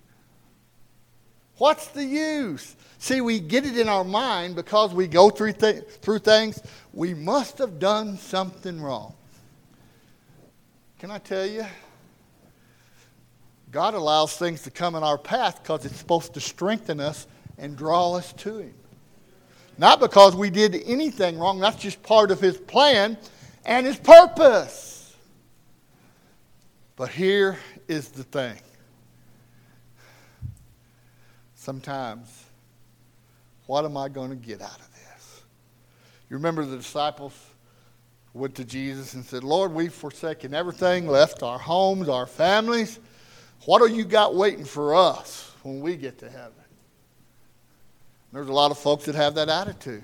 What's 1.58 1.88
the 1.88 2.04
use? 2.04 2.74
See, 2.98 3.20
we 3.20 3.38
get 3.38 3.64
it 3.64 3.78
in 3.78 3.88
our 3.88 4.04
mind 4.04 4.56
because 4.56 4.92
we 4.92 5.06
go 5.06 5.30
through, 5.30 5.52
th- 5.52 5.84
through 6.00 6.20
things. 6.20 6.60
We 6.92 7.14
must 7.14 7.58
have 7.58 7.78
done 7.78 8.16
something 8.16 8.80
wrong. 8.80 9.14
Can 10.98 11.10
I 11.10 11.18
tell 11.18 11.46
you? 11.46 11.66
God 13.70 13.94
allows 13.94 14.36
things 14.36 14.62
to 14.62 14.70
come 14.70 14.94
in 14.94 15.02
our 15.02 15.18
path 15.18 15.62
because 15.62 15.84
it's 15.84 15.96
supposed 15.96 16.34
to 16.34 16.40
strengthen 16.40 17.00
us 17.00 17.26
and 17.58 17.76
draw 17.76 18.14
us 18.14 18.32
to 18.34 18.58
Him. 18.58 18.74
Not 19.76 20.00
because 20.00 20.36
we 20.36 20.50
did 20.50 20.74
anything 20.86 21.38
wrong, 21.38 21.58
that's 21.58 21.76
just 21.76 22.02
part 22.02 22.30
of 22.30 22.40
His 22.40 22.56
plan 22.56 23.18
and 23.64 23.86
His 23.86 23.96
purpose. 23.96 25.16
But 26.96 27.08
here 27.08 27.58
is 27.88 28.08
the 28.10 28.22
thing 28.24 28.58
sometimes, 31.64 32.44
what 33.66 33.84
am 33.84 33.96
I 33.96 34.08
going 34.08 34.30
to 34.30 34.36
get 34.36 34.60
out 34.60 34.78
of 34.78 34.92
this? 34.92 35.42
You 36.28 36.36
remember 36.36 36.64
the 36.64 36.76
disciples 36.76 37.32
went 38.34 38.54
to 38.56 38.64
Jesus 38.64 39.14
and 39.14 39.24
said, 39.24 39.44
Lord, 39.44 39.72
we've 39.72 39.92
forsaken 39.92 40.52
everything, 40.52 41.06
left 41.06 41.42
our 41.42 41.58
homes, 41.58 42.08
our 42.08 42.26
families. 42.26 42.98
What 43.64 43.78
do 43.78 43.94
you 43.94 44.04
got 44.04 44.34
waiting 44.34 44.64
for 44.64 44.94
us 44.94 45.52
when 45.62 45.80
we 45.80 45.96
get 45.96 46.18
to 46.18 46.28
heaven? 46.28 46.63
There's 48.34 48.48
a 48.48 48.52
lot 48.52 48.72
of 48.72 48.78
folks 48.78 49.04
that 49.04 49.14
have 49.14 49.36
that 49.36 49.48
attitude. 49.48 50.02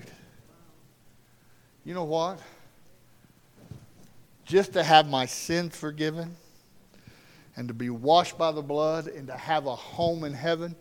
You 1.83 1.93
know 1.93 2.05
what? 2.05 2.39
Just 4.45 4.71
to 4.71 4.83
have 4.83 5.09
my 5.09 5.25
sins 5.25 5.75
forgiven 5.75 6.37
and 7.57 7.67
to 7.67 7.73
be 7.73 7.89
washed 7.89 8.37
by 8.37 8.53
the 8.53 8.61
blood 8.61 9.07
and 9.07 9.27
to 9.27 9.35
have 9.35 9.65
a 9.65 9.75
home 9.75 10.23
in 10.23 10.33
heaven, 10.33 10.77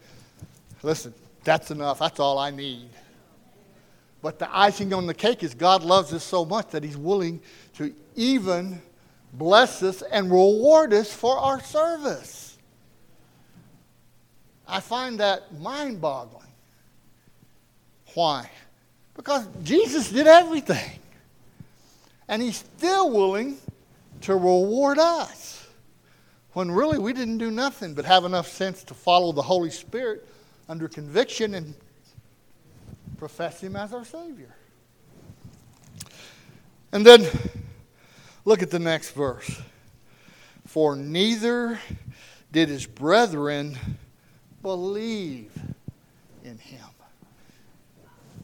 listen, 0.85 1.13
that's 1.43 1.73
enough. 1.73 1.99
That's 1.99 2.21
all 2.21 2.39
I 2.39 2.53
need. 2.53 2.89
But 4.23 4.39
the 4.39 4.49
icing 4.57 4.95
on 4.95 5.09
the 5.09 5.15
cake 5.15 5.43
is 5.43 5.53
God 5.53 5.83
loves 5.83 6.13
us 6.13 6.23
so 6.23 6.45
much 6.45 6.69
that 6.69 6.85
He's 6.85 6.97
willing 6.97 7.41
to 7.75 7.93
even 8.15 8.81
bless 9.33 9.83
us 9.83 10.03
and 10.03 10.31
reward 10.31 10.93
us 10.93 11.13
for 11.13 11.37
our 11.37 11.61
service. 11.61 12.57
I 14.69 14.79
find 14.79 15.19
that 15.19 15.59
mind 15.59 16.01
boggling. 16.01 16.47
Why? 18.15 18.51
Because 19.15 19.47
Jesus 19.63 20.11
did 20.11 20.27
everything. 20.27 20.99
And 22.29 22.41
he's 22.41 22.57
still 22.57 23.11
willing 23.11 23.59
to 24.23 24.35
reward 24.35 24.99
us. 24.99 25.67
When 26.53 26.71
really 26.71 26.99
we 26.99 27.13
didn't 27.13 27.39
do 27.39 27.51
nothing 27.51 27.95
but 27.95 28.05
have 28.05 28.25
enough 28.25 28.49
sense 28.49 28.83
to 28.85 28.95
follow 28.95 29.33
the 29.33 29.43
Holy 29.43 29.71
Spirit 29.71 30.27
under 30.69 30.89
conviction 30.89 31.55
and 31.55 31.75
profess 33.19 33.61
him 33.61 33.77
as 33.77 33.93
our 33.93 34.05
Savior. 34.05 34.55
And 36.93 37.07
then 37.07 37.29
Look 38.45 38.63
at 38.63 38.71
the 38.71 38.79
next 38.79 39.11
verse. 39.11 39.61
For 40.67 40.97
neither 40.97 41.79
did 42.51 42.69
his 42.69 42.87
brethren 42.87 43.77
believe 44.63 45.53
in 46.43 46.59
him. 46.59 46.85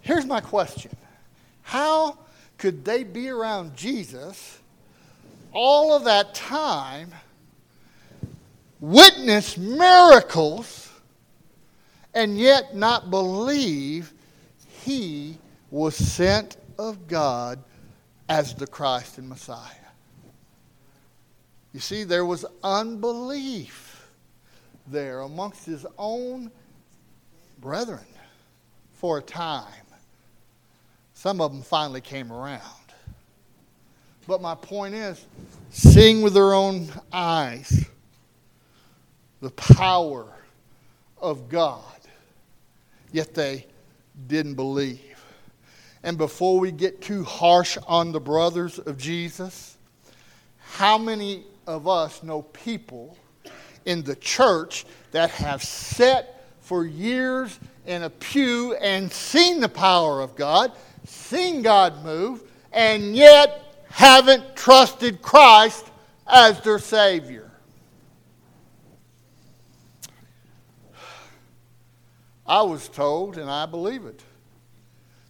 Here's 0.06 0.24
my 0.24 0.40
question 0.40 0.96
How 1.62 2.16
could 2.58 2.84
they 2.84 3.02
be 3.02 3.28
around 3.28 3.76
Jesus 3.76 4.60
all 5.52 5.96
of 5.96 6.04
that 6.04 6.32
time, 6.32 7.12
witness 8.78 9.58
miracles, 9.58 10.92
and 12.14 12.38
yet 12.38 12.76
not 12.76 13.10
believe 13.10 14.12
he 14.84 15.38
was 15.72 15.96
sent 15.96 16.56
of 16.78 17.08
God 17.08 17.58
as 18.28 18.54
the 18.54 18.68
Christ 18.68 19.18
and 19.18 19.28
Messiah? 19.28 19.72
You 21.72 21.80
see, 21.80 22.04
there 22.04 22.24
was 22.24 22.46
unbelief 22.62 24.08
there 24.86 25.22
amongst 25.22 25.66
his 25.66 25.84
own 25.98 26.52
brethren 27.58 28.06
for 28.94 29.18
a 29.18 29.22
time. 29.22 29.72
Some 31.26 31.40
of 31.40 31.50
them 31.50 31.62
finally 31.62 32.00
came 32.00 32.32
around. 32.32 32.60
But 34.28 34.40
my 34.40 34.54
point 34.54 34.94
is, 34.94 35.26
seeing 35.70 36.22
with 36.22 36.34
their 36.34 36.54
own 36.54 36.88
eyes 37.12 37.84
the 39.40 39.50
power 39.50 40.28
of 41.18 41.48
God, 41.48 41.82
yet 43.10 43.34
they 43.34 43.66
didn't 44.28 44.54
believe. 44.54 45.20
And 46.04 46.16
before 46.16 46.60
we 46.60 46.70
get 46.70 47.02
too 47.02 47.24
harsh 47.24 47.76
on 47.88 48.12
the 48.12 48.20
brothers 48.20 48.78
of 48.78 48.96
Jesus, 48.96 49.78
how 50.60 50.96
many 50.96 51.42
of 51.66 51.88
us 51.88 52.22
know 52.22 52.42
people 52.42 53.18
in 53.84 54.04
the 54.04 54.14
church 54.14 54.86
that 55.10 55.30
have 55.30 55.60
sat 55.60 56.44
for 56.60 56.86
years 56.86 57.58
in 57.84 58.04
a 58.04 58.10
pew 58.10 58.76
and 58.76 59.10
seen 59.10 59.58
the 59.58 59.68
power 59.68 60.20
of 60.20 60.36
God, 60.36 60.70
seen 61.08 61.62
God 61.62 62.04
move, 62.04 62.42
and 62.72 63.16
yet 63.16 63.84
haven't 63.90 64.56
trusted 64.56 65.22
Christ 65.22 65.90
as 66.26 66.60
their 66.60 66.78
Savior. 66.78 67.50
I 72.46 72.62
was 72.62 72.88
told, 72.88 73.38
and 73.38 73.50
I 73.50 73.66
believe 73.66 74.04
it, 74.04 74.22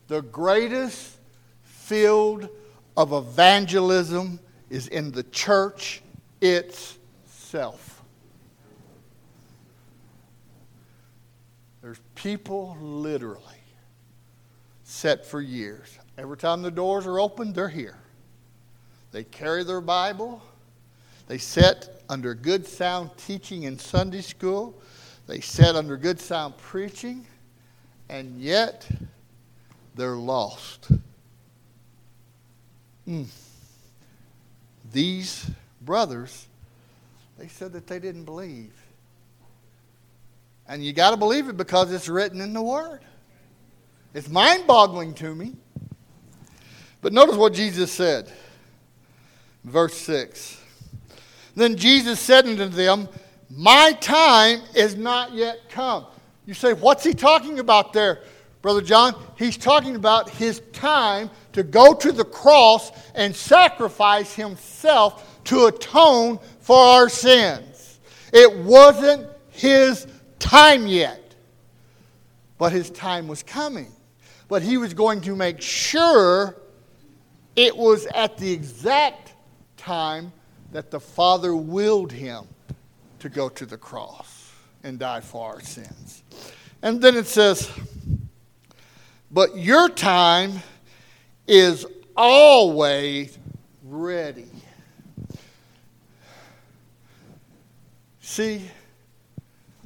the 0.09 0.23
greatest 0.23 1.17
field 1.63 2.49
of 2.97 3.13
evangelism 3.13 4.41
is 4.69 4.89
in 4.89 5.13
the 5.13 5.23
church 5.23 6.03
itself. 6.41 8.03
There's 11.83 12.01
people 12.15 12.77
literally 12.81 13.43
set 14.89 15.27
for 15.27 15.41
years. 15.41 15.99
Every 16.17 16.37
time 16.37 16.63
the 16.63 16.71
doors 16.71 17.07
are 17.07 17.19
open, 17.19 17.53
they're 17.53 17.69
here. 17.69 17.99
They 19.11 19.25
carry 19.25 19.65
their 19.65 19.81
Bible. 19.81 20.41
They 21.27 21.39
sit 21.39 22.03
under 22.09 22.35
good 22.35 22.65
sound 22.65 23.11
teaching 23.17 23.65
in 23.65 23.81
Sunday 23.81 24.21
school. 24.21 24.81
They 25.27 25.41
sit 25.41 25.75
under 25.75 25.97
good 25.97 26.21
sound 26.21 26.57
preaching. 26.57 27.27
And 28.09 28.41
yet, 28.41 28.89
they're 29.97 30.15
lost. 30.15 30.89
Mm. 33.09 33.27
These 34.93 35.51
brothers, 35.83 36.47
they 37.39 37.49
said 37.49 37.73
that 37.73 37.89
they 37.89 37.99
didn't 37.99 38.25
believe. 38.25 38.73
And 40.69 40.85
you 40.85 40.93
got 40.93 41.11
to 41.11 41.17
believe 41.17 41.49
it 41.49 41.57
because 41.57 41.93
it's 41.93 42.09
written 42.09 42.41
in 42.41 42.53
the 42.53 42.63
Word. 42.63 43.01
It's 44.17 44.31
mind 44.31 44.67
boggling 44.67 45.13
to 45.17 45.35
me. 45.35 45.57
But 47.03 47.13
notice 47.13 47.37
what 47.37 47.53
Jesus 47.53 47.93
said. 47.93 48.33
Verse 49.63 49.93
6. 49.93 50.59
Then 51.55 51.77
Jesus 51.77 52.19
said 52.19 52.47
unto 52.47 52.67
them, 52.69 53.11
My 53.51 53.93
time 54.01 54.63
is 54.75 54.97
not 54.97 55.35
yet 55.35 55.69
come. 55.69 56.07
You 56.47 56.55
say, 56.55 56.73
What's 56.73 57.05
he 57.05 57.13
talking 57.13 57.59
about 57.59 57.93
there, 57.93 58.23
Brother 58.63 58.81
John? 58.81 59.23
He's 59.37 59.59
talking 59.59 59.97
about 59.97 60.31
his 60.31 60.63
time 60.73 61.29
to 61.53 61.63
go 61.63 61.93
to 61.93 62.11
the 62.11 62.25
cross 62.25 62.93
and 63.15 63.37
sacrifice 63.37 64.35
himself 64.35 65.45
to 65.45 65.67
atone 65.67 66.39
for 66.61 66.79
our 66.79 67.11
sins. 67.11 68.01
It 68.33 68.57
wasn't 68.61 69.29
his 69.51 70.07
time 70.39 70.87
yet, 70.87 71.35
but 72.57 72.73
his 72.73 72.89
time 72.89 73.29
was 73.29 73.43
coming. 73.43 73.93
But 74.49 74.63
he 74.63 74.77
was 74.77 74.95
going 74.95 75.23
to 75.23 75.35
make 75.35 75.61
sure 75.61 76.57
it 77.57 77.77
was 77.77 78.07
at 78.07 78.39
the 78.39 78.53
exact 78.53 79.35
time 79.77 80.33
that 80.73 80.91
the 80.91 81.01
Father 81.01 81.55
willed 81.55 82.13
him 82.13 82.45
to 83.21 83.29
go 83.29 83.49
to 83.49 83.67
the 83.67 83.79
cross 83.79 84.53
and 84.85 84.99
die 84.99 85.21
for 85.21 85.55
our 85.55 85.61
sins. 85.61 86.23
And 86.83 87.01
then 87.01 87.17
it 87.17 87.27
says, 87.27 87.71
But 89.31 89.57
your 89.57 89.89
time 89.89 90.61
is 91.47 91.87
always 92.17 93.37
ready. 93.83 94.49
See, 98.21 98.63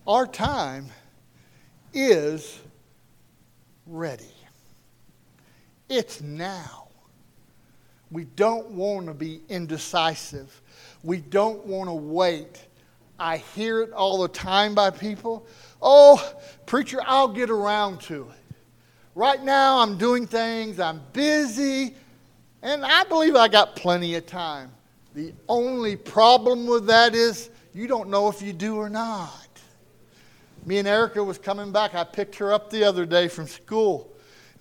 our 0.06 0.26
time 0.26 0.88
is 1.94 2.58
ready. 3.86 4.29
It's 5.90 6.22
now. 6.22 6.86
We 8.12 8.24
don't 8.24 8.70
want 8.70 9.06
to 9.06 9.14
be 9.14 9.42
indecisive. 9.48 10.62
We 11.02 11.18
don't 11.18 11.66
want 11.66 11.88
to 11.88 11.94
wait. 11.94 12.64
I 13.18 13.38
hear 13.38 13.82
it 13.82 13.92
all 13.92 14.22
the 14.22 14.28
time 14.28 14.74
by 14.74 14.90
people. 14.90 15.46
Oh, 15.82 16.34
preacher, 16.64 17.00
I'll 17.04 17.28
get 17.28 17.50
around 17.50 18.00
to 18.02 18.22
it. 18.22 18.56
Right 19.16 19.42
now, 19.42 19.80
I'm 19.80 19.98
doing 19.98 20.26
things, 20.26 20.78
I'm 20.78 21.02
busy, 21.12 21.96
and 22.62 22.84
I 22.84 23.04
believe 23.04 23.34
I 23.34 23.48
got 23.48 23.74
plenty 23.74 24.14
of 24.14 24.26
time. 24.26 24.70
The 25.14 25.34
only 25.48 25.96
problem 25.96 26.66
with 26.66 26.86
that 26.86 27.16
is 27.16 27.50
you 27.74 27.88
don't 27.88 28.08
know 28.08 28.28
if 28.28 28.40
you 28.40 28.52
do 28.52 28.76
or 28.76 28.88
not. 28.88 29.48
Me 30.64 30.78
and 30.78 30.86
Erica 30.86 31.22
was 31.22 31.38
coming 31.38 31.72
back. 31.72 31.94
I 31.94 32.04
picked 32.04 32.36
her 32.36 32.52
up 32.52 32.70
the 32.70 32.84
other 32.84 33.04
day 33.04 33.26
from 33.26 33.46
school. 33.46 34.09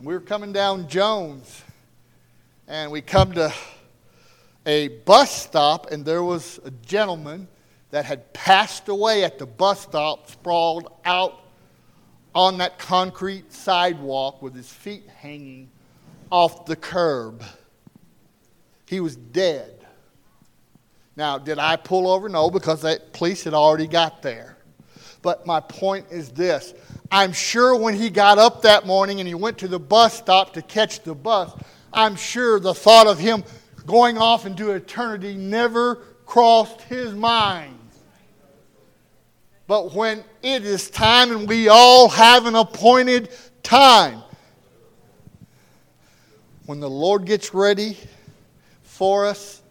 We 0.01 0.13
were 0.13 0.21
coming 0.21 0.53
down 0.53 0.88
Jones, 0.88 1.62
and 2.69 2.89
we 2.89 3.01
come 3.01 3.33
to 3.33 3.53
a 4.65 4.88
bus 4.88 5.29
stop, 5.29 5.91
and 5.91 6.05
there 6.05 6.23
was 6.23 6.57
a 6.63 6.71
gentleman 6.71 7.49
that 7.91 8.05
had 8.05 8.31
passed 8.31 8.88
away 8.88 9.25
at 9.25 9.38
the 9.39 9.45
bus 9.45 9.81
stop, 9.81 10.31
sprawled 10.31 10.88
out 11.03 11.41
on 12.33 12.59
that 12.59 12.79
concrete 12.79 13.51
sidewalk 13.51 14.41
with 14.41 14.55
his 14.55 14.71
feet 14.71 15.03
hanging 15.17 15.69
off 16.31 16.65
the 16.65 16.77
curb. 16.77 17.43
He 18.85 19.01
was 19.01 19.17
dead. 19.17 19.85
Now, 21.17 21.38
did 21.38 21.59
I 21.59 21.75
pull 21.75 22.09
over? 22.09 22.29
No, 22.29 22.49
because 22.49 22.83
the 22.83 23.01
police 23.12 23.43
had 23.43 23.53
already 23.53 23.88
got 23.88 24.21
there. 24.21 24.55
But 25.21 25.45
my 25.45 25.59
point 25.59 26.05
is 26.09 26.29
this 26.29 26.73
I'm 27.11 27.33
sure 27.33 27.75
when 27.75 27.95
he 27.95 28.09
got 28.09 28.37
up 28.37 28.61
that 28.63 28.85
morning 28.85 29.19
and 29.19 29.27
he 29.27 29.33
went 29.33 29.57
to 29.59 29.67
the 29.67 29.79
bus 29.79 30.17
stop 30.17 30.53
to 30.53 30.61
catch 30.61 31.01
the 31.03 31.15
bus, 31.15 31.51
I'm 31.91 32.15
sure 32.15 32.59
the 32.59 32.73
thought 32.73 33.07
of 33.07 33.17
him 33.17 33.43
going 33.85 34.17
off 34.17 34.45
into 34.45 34.71
eternity 34.71 35.35
never 35.35 35.95
crossed 36.25 36.81
his 36.83 37.13
mind. 37.13 37.75
But 39.65 39.93
when 39.93 40.23
it 40.43 40.65
is 40.65 40.89
time 40.89 41.31
and 41.31 41.47
we 41.47 41.67
all 41.67 42.09
have 42.09 42.45
an 42.45 42.55
appointed 42.55 43.29
time, 43.63 44.21
when 46.65 46.79
the 46.79 46.89
Lord 46.89 47.25
gets 47.25 47.53
ready 47.53 47.97
for 48.83 49.25
us, 49.25 49.61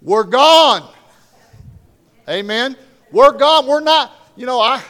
we're 0.00 0.24
gone. 0.24 0.88
Amen. 2.28 2.76
We're 3.10 3.32
gone. 3.32 3.66
We're 3.66 3.80
not, 3.80 4.12
you 4.36 4.46
know, 4.46 4.60
I 4.60 4.82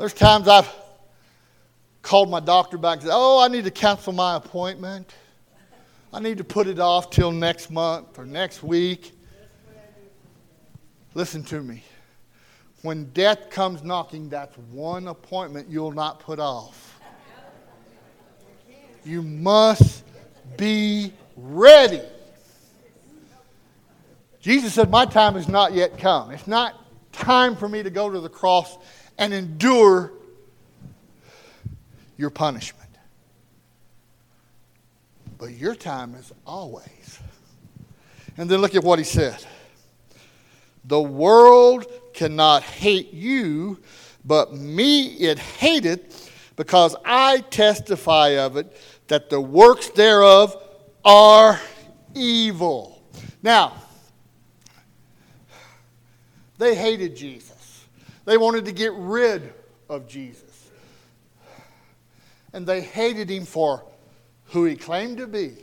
there's 0.00 0.14
times 0.14 0.48
I've 0.48 0.66
called 2.00 2.30
my 2.30 2.40
doctor 2.40 2.78
back 2.78 2.94
and 2.94 3.02
said, 3.02 3.12
Oh, 3.12 3.38
I 3.38 3.48
need 3.48 3.64
to 3.64 3.70
cancel 3.70 4.14
my 4.14 4.36
appointment. 4.36 5.14
I 6.10 6.20
need 6.20 6.38
to 6.38 6.44
put 6.44 6.68
it 6.68 6.78
off 6.78 7.10
till 7.10 7.30
next 7.30 7.70
month 7.70 8.18
or 8.18 8.24
next 8.24 8.62
week. 8.62 9.12
Listen 11.12 11.42
to 11.44 11.60
me. 11.60 11.84
When 12.80 13.10
death 13.10 13.50
comes 13.50 13.82
knocking, 13.82 14.30
that's 14.30 14.56
one 14.72 15.06
appointment 15.06 15.68
you'll 15.68 15.92
not 15.92 16.18
put 16.18 16.38
off. 16.38 16.98
You 19.04 19.20
must 19.20 20.04
be 20.56 21.12
ready. 21.36 22.00
Jesus 24.40 24.72
said, 24.72 24.90
My 24.90 25.04
time 25.04 25.34
has 25.34 25.46
not 25.46 25.74
yet 25.74 25.98
come. 25.98 26.30
It's 26.30 26.46
not 26.46 26.86
time 27.12 27.54
for 27.54 27.68
me 27.68 27.82
to 27.82 27.90
go 27.90 28.08
to 28.08 28.18
the 28.18 28.30
cross 28.30 28.78
and 29.20 29.32
endure 29.34 30.12
your 32.16 32.30
punishment. 32.30 32.88
But 35.38 35.52
your 35.52 35.74
time 35.74 36.14
is 36.14 36.32
always. 36.46 37.20
And 38.36 38.50
then 38.50 38.60
look 38.60 38.74
at 38.74 38.82
what 38.82 38.98
he 38.98 39.04
said. 39.04 39.44
The 40.86 41.00
world 41.00 41.86
cannot 42.14 42.62
hate 42.62 43.12
you, 43.12 43.78
but 44.24 44.54
me 44.54 45.08
it 45.18 45.38
hateth, 45.38 46.30
because 46.56 46.96
I 47.04 47.40
testify 47.50 48.38
of 48.38 48.56
it 48.56 48.74
that 49.08 49.28
the 49.30 49.40
works 49.40 49.90
thereof 49.90 50.56
are 51.04 51.60
evil. 52.14 53.02
Now, 53.42 53.74
they 56.58 56.74
hated 56.74 57.16
Jesus. 57.16 57.49
They 58.24 58.36
wanted 58.36 58.64
to 58.66 58.72
get 58.72 58.92
rid 58.94 59.52
of 59.88 60.06
Jesus. 60.06 60.70
And 62.52 62.66
they 62.66 62.80
hated 62.80 63.30
him 63.30 63.44
for 63.44 63.84
who 64.46 64.64
he 64.64 64.76
claimed 64.76 65.18
to 65.18 65.26
be 65.26 65.54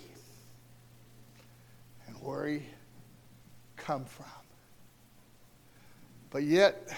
and 2.08 2.15
where 2.22 2.48
he 2.48 2.62
come 3.76 4.06
from. 4.06 4.26
But 6.30 6.43
yet, 6.43 6.89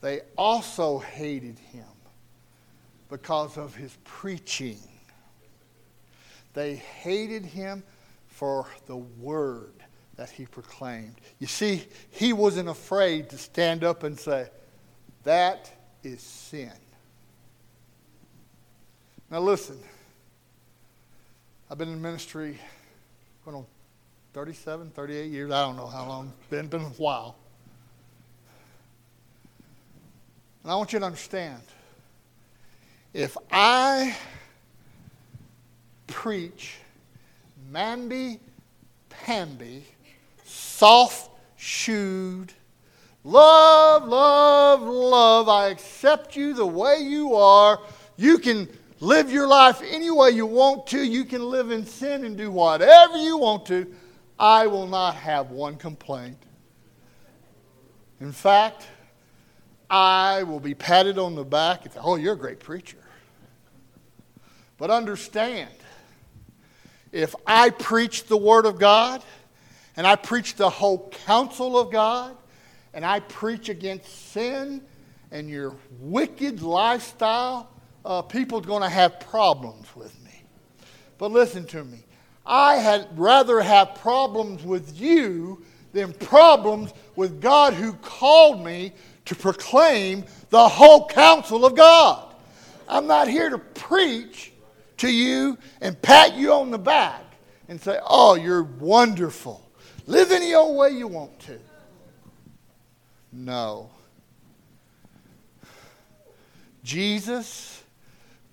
they 0.00 0.20
also 0.36 0.98
hated 0.98 1.58
him 1.58 1.84
because 3.08 3.56
of 3.58 3.74
his 3.74 3.96
preaching. 4.04 4.80
They 6.54 6.76
hated 6.76 7.44
him 7.44 7.82
for 8.26 8.66
the 8.86 8.96
word 8.96 9.81
that 10.16 10.30
he 10.30 10.46
proclaimed. 10.46 11.14
You 11.38 11.46
see, 11.46 11.84
he 12.10 12.32
wasn't 12.32 12.68
afraid 12.68 13.30
to 13.30 13.38
stand 13.38 13.84
up 13.84 14.02
and 14.02 14.18
say, 14.18 14.48
That 15.24 15.70
is 16.02 16.20
sin. 16.20 16.72
Now, 19.30 19.40
listen, 19.40 19.78
I've 21.70 21.78
been 21.78 21.88
in 21.88 22.02
ministry, 22.02 22.58
going 23.44 23.56
on 23.56 23.66
37, 24.34 24.90
38 24.90 25.30
years. 25.30 25.50
I 25.50 25.62
don't 25.62 25.76
know 25.76 25.86
how 25.86 26.06
long. 26.06 26.32
It's 26.38 26.50
been, 26.50 26.66
been 26.68 26.82
a 26.82 26.90
while. 26.90 27.36
And 30.62 30.70
I 30.70 30.76
want 30.76 30.92
you 30.92 30.98
to 30.98 31.04
understand 31.04 31.62
if 33.12 33.36
I 33.50 34.16
preach 36.06 36.76
mamby 37.72 38.38
pamby, 39.08 39.84
soft 40.52 41.30
shoed, 41.56 42.52
love, 43.24 44.06
love, 44.06 44.82
love, 44.82 45.48
I 45.48 45.68
accept 45.68 46.36
you 46.36 46.54
the 46.54 46.66
way 46.66 46.98
you 47.00 47.34
are, 47.34 47.80
you 48.16 48.38
can 48.38 48.68
live 49.00 49.30
your 49.30 49.46
life 49.46 49.82
any 49.84 50.10
way 50.10 50.30
you 50.30 50.46
want 50.46 50.86
to, 50.88 51.02
you 51.02 51.24
can 51.24 51.42
live 51.42 51.70
in 51.70 51.86
sin 51.86 52.24
and 52.24 52.36
do 52.36 52.50
whatever 52.50 53.16
you 53.16 53.38
want 53.38 53.66
to, 53.66 53.92
I 54.38 54.66
will 54.66 54.86
not 54.86 55.14
have 55.14 55.50
one 55.50 55.76
complaint. 55.76 56.38
In 58.20 58.32
fact, 58.32 58.86
I 59.90 60.42
will 60.44 60.60
be 60.60 60.74
patted 60.74 61.18
on 61.18 61.34
the 61.34 61.44
back 61.44 61.84
and 61.84 61.92
say, 61.92 62.00
Oh, 62.02 62.16
you're 62.16 62.34
a 62.34 62.38
great 62.38 62.60
preacher. 62.60 62.98
But 64.78 64.90
understand, 64.90 65.70
if 67.12 67.34
I 67.46 67.70
preach 67.70 68.24
the 68.24 68.36
Word 68.36 68.64
of 68.64 68.78
God, 68.78 69.22
and 69.96 70.06
I 70.06 70.16
preach 70.16 70.54
the 70.54 70.70
whole 70.70 71.10
counsel 71.26 71.78
of 71.78 71.90
God, 71.90 72.36
and 72.94 73.04
I 73.04 73.20
preach 73.20 73.68
against 73.68 74.32
sin 74.32 74.82
and 75.30 75.48
your 75.48 75.74
wicked 75.98 76.62
lifestyle, 76.62 77.68
uh, 78.04 78.22
people's 78.22 78.66
going 78.66 78.82
to 78.82 78.88
have 78.88 79.18
problems 79.20 79.88
with 79.96 80.12
me. 80.24 80.42
But 81.18 81.32
listen 81.32 81.64
to 81.66 81.84
me. 81.84 82.04
I 82.44 82.74
had 82.74 83.08
rather 83.18 83.60
have 83.60 83.94
problems 83.94 84.62
with 84.62 85.00
you 85.00 85.64
than 85.92 86.12
problems 86.12 86.92
with 87.16 87.40
God 87.40 87.74
who 87.74 87.92
called 87.94 88.64
me 88.64 88.92
to 89.26 89.34
proclaim 89.34 90.24
the 90.50 90.68
whole 90.68 91.06
counsel 91.06 91.64
of 91.64 91.76
God. 91.76 92.34
I'm 92.88 93.06
not 93.06 93.28
here 93.28 93.48
to 93.48 93.58
preach 93.58 94.52
to 94.98 95.10
you 95.10 95.56
and 95.80 96.00
pat 96.02 96.34
you 96.34 96.52
on 96.52 96.70
the 96.70 96.78
back 96.78 97.24
and 97.68 97.80
say, 97.80 97.98
oh, 98.04 98.34
you're 98.34 98.64
wonderful. 98.64 99.61
Live 100.06 100.32
any 100.32 100.54
old 100.54 100.76
way 100.76 100.90
you 100.90 101.06
want 101.06 101.38
to. 101.40 101.58
No. 103.32 103.90
Jesus 106.84 107.82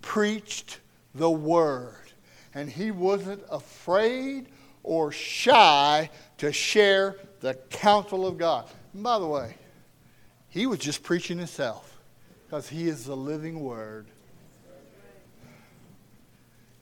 preached 0.01 0.79
the 1.15 1.29
word, 1.29 2.13
and 2.53 2.69
he 2.69 2.91
wasn't 2.91 3.43
afraid 3.51 4.47
or 4.83 5.11
shy 5.11 6.09
to 6.37 6.53
share 6.53 7.17
the 7.41 7.55
counsel 7.69 8.27
of 8.27 8.37
God. 8.37 8.69
And 8.93 9.03
by 9.03 9.19
the 9.19 9.27
way, 9.27 9.55
he 10.49 10.67
was 10.67 10.79
just 10.79 11.03
preaching 11.03 11.37
himself 11.37 11.99
because 12.45 12.69
he 12.69 12.87
is 12.87 13.05
the 13.05 13.15
living 13.15 13.59
word. 13.59 14.07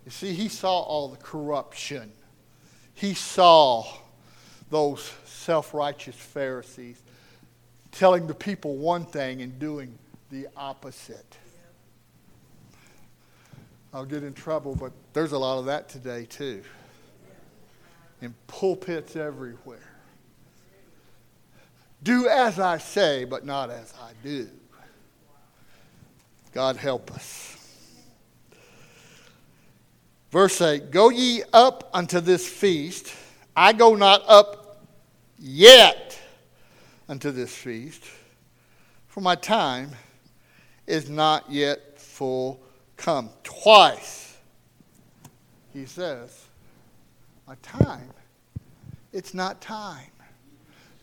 You 0.06 0.12
see, 0.12 0.34
he 0.34 0.48
saw 0.48 0.80
all 0.80 1.10
the 1.10 1.18
corruption. 1.18 2.12
He 2.94 3.14
saw 3.14 3.86
those 4.70 5.12
self 5.26 5.74
righteous 5.74 6.16
Pharisees 6.16 7.02
telling 7.92 8.28
the 8.28 8.34
people 8.34 8.78
one 8.78 9.06
thing 9.06 9.42
and 9.42 9.58
doing 9.60 9.98
the 10.30 10.48
opposite. 10.56 11.38
I'll 13.94 14.06
get 14.06 14.24
in 14.24 14.34
trouble, 14.34 14.76
but 14.76 14.92
there's 15.14 15.32
a 15.32 15.38
lot 15.38 15.60
of 15.60 15.66
that 15.66 15.90
today, 15.90 16.26
too. 16.26 16.62
In 18.22 18.36
pulpits 18.48 19.16
everywhere. 19.16 19.80
Do 22.04 22.28
as 22.28 22.60
I 22.60 22.78
say, 22.78 23.24
but 23.24 23.46
not 23.46 23.72
as 23.72 23.94
I 24.00 24.12
do. 24.24 24.48
God 26.54 26.76
help 26.76 27.12
us. 27.12 27.56
Verse 30.32 30.62
8 30.62 30.92
Go 30.92 31.10
ye 31.10 31.44
up 31.54 31.90
unto 31.94 32.20
this 32.20 32.48
feast. 32.48 33.14
I 33.60 33.74
go 33.74 33.96
not 33.96 34.22
up 34.28 34.86
yet 35.39 36.20
unto 37.10 37.32
this 37.32 37.52
feast, 37.52 38.04
for 39.08 39.22
my 39.22 39.34
time 39.34 39.93
is 40.86 41.10
not 41.10 41.50
yet 41.50 42.00
full 42.00 42.62
come. 42.98 43.32
Twice 43.41 44.38
he 45.74 45.86
says, 45.88 46.46
My 47.48 47.56
time, 47.63 48.12
it's 49.12 49.34
not 49.34 49.60
time. 49.60 50.12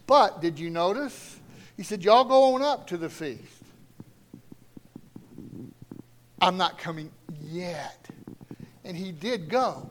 But 0.06 0.40
did 0.40 0.56
you 0.56 0.70
notice? 0.70 1.40
He 1.76 1.82
said, 1.82 2.04
Y'all 2.04 2.24
go 2.24 2.54
on 2.54 2.62
up 2.62 2.86
to 2.86 2.96
the 2.96 3.10
feast. 3.10 3.42
I'm 6.40 6.56
not 6.56 6.78
coming 6.78 7.10
yet. 7.42 8.08
And 8.84 8.96
he 8.96 9.10
did 9.10 9.48
go. 9.48 9.90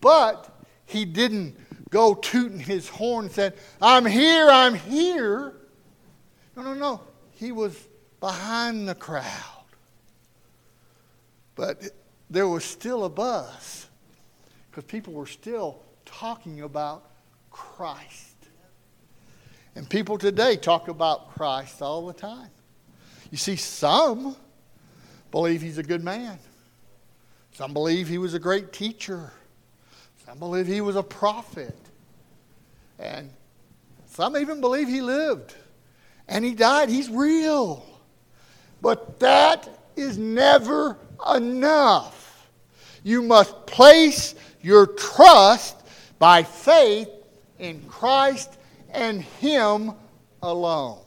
But 0.00 0.54
he 0.88 1.04
didn't 1.04 1.54
go 1.90 2.14
tooting 2.14 2.58
his 2.58 2.88
horn 2.88 3.26
and 3.26 3.34
said, 3.34 3.54
I'm 3.80 4.06
here, 4.06 4.48
I'm 4.48 4.74
here. 4.74 5.52
No, 6.56 6.62
no, 6.62 6.72
no. 6.72 7.00
He 7.32 7.52
was 7.52 7.78
behind 8.20 8.88
the 8.88 8.94
crowd. 8.94 9.24
But 11.54 11.82
there 12.30 12.48
was 12.48 12.64
still 12.64 13.04
a 13.04 13.10
buzz 13.10 13.86
because 14.70 14.84
people 14.84 15.12
were 15.12 15.26
still 15.26 15.82
talking 16.06 16.62
about 16.62 17.10
Christ. 17.50 18.36
And 19.74 19.88
people 19.88 20.16
today 20.16 20.56
talk 20.56 20.88
about 20.88 21.34
Christ 21.34 21.82
all 21.82 22.06
the 22.06 22.14
time. 22.14 22.48
You 23.30 23.36
see, 23.36 23.56
some 23.56 24.36
believe 25.30 25.60
he's 25.60 25.76
a 25.76 25.82
good 25.82 26.02
man, 26.02 26.38
some 27.52 27.74
believe 27.74 28.08
he 28.08 28.16
was 28.16 28.32
a 28.32 28.38
great 28.38 28.72
teacher, 28.72 29.32
some 30.28 30.38
believe 30.38 30.66
he 30.66 30.82
was 30.82 30.94
a 30.94 31.02
prophet, 31.02 31.74
and 32.98 33.30
some 34.10 34.36
even 34.36 34.60
believe 34.60 34.86
he 34.86 35.00
lived 35.00 35.54
and 36.28 36.44
he 36.44 36.54
died. 36.54 36.90
He's 36.90 37.08
real. 37.08 37.84
But 38.82 39.18
that 39.20 39.68
is 39.96 40.18
never 40.18 40.98
enough. 41.34 42.48
You 43.02 43.22
must 43.22 43.66
place 43.66 44.34
your 44.60 44.86
trust 44.86 45.76
by 46.18 46.42
faith 46.42 47.08
in 47.58 47.82
Christ 47.88 48.58
and 48.90 49.22
Him 49.22 49.92
alone. 50.42 50.98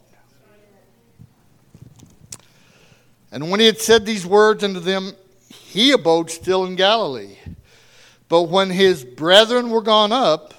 And 3.31 3.49
when 3.49 3.60
he 3.60 3.65
had 3.67 3.79
said 3.79 4.05
these 4.05 4.25
words 4.25 4.63
unto 4.63 4.79
them, 4.79 5.13
he 5.47 5.91
abode 5.91 6.29
still 6.29 6.65
in 6.65 6.75
Galilee. 6.75 7.38
But 8.31 8.43
when 8.43 8.69
his 8.69 9.03
brethren 9.03 9.71
were 9.71 9.81
gone 9.81 10.13
up, 10.13 10.53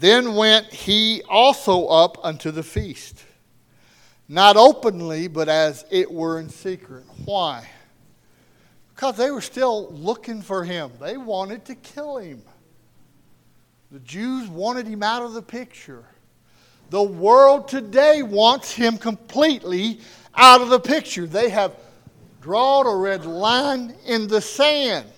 Then 0.00 0.34
went 0.34 0.72
he 0.72 1.22
also 1.28 1.86
up 1.86 2.24
unto 2.24 2.50
the 2.50 2.62
feast, 2.62 3.22
not 4.28 4.56
openly, 4.56 5.28
but 5.28 5.50
as 5.50 5.84
it 5.90 6.10
were 6.10 6.40
in 6.40 6.48
secret. 6.48 7.04
Why? 7.26 7.68
Because 8.94 9.18
they 9.18 9.30
were 9.30 9.42
still 9.42 9.92
looking 9.92 10.40
for 10.40 10.64
him. 10.64 10.90
They 10.98 11.18
wanted 11.18 11.66
to 11.66 11.74
kill 11.74 12.16
him. 12.16 12.42
The 13.90 13.98
Jews 13.98 14.48
wanted 14.48 14.86
him 14.86 15.02
out 15.02 15.22
of 15.22 15.34
the 15.34 15.42
picture. 15.42 16.04
The 16.88 17.02
world 17.02 17.68
today 17.68 18.22
wants 18.22 18.72
him 18.72 18.96
completely 18.96 20.00
out 20.34 20.62
of 20.62 20.70
the 20.70 20.80
picture. 20.80 21.26
They 21.26 21.50
have 21.50 21.76
drawn 22.40 22.86
a 22.86 22.96
red 22.96 23.26
line 23.26 23.94
in 24.06 24.28
the 24.28 24.40
sand. 24.40 25.12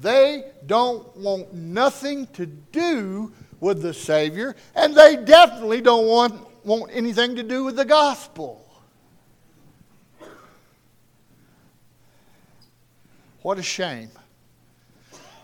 They 0.00 0.44
don't 0.66 1.14
want 1.16 1.52
nothing 1.52 2.26
to 2.28 2.46
do 2.46 3.32
with 3.60 3.82
the 3.82 3.92
Savior, 3.92 4.56
and 4.74 4.94
they 4.94 5.16
definitely 5.16 5.82
don't 5.82 6.06
want, 6.06 6.64
want 6.64 6.90
anything 6.92 7.36
to 7.36 7.42
do 7.42 7.64
with 7.64 7.76
the 7.76 7.84
gospel. 7.84 8.66
What 13.42 13.58
a 13.58 13.62
shame. 13.62 14.10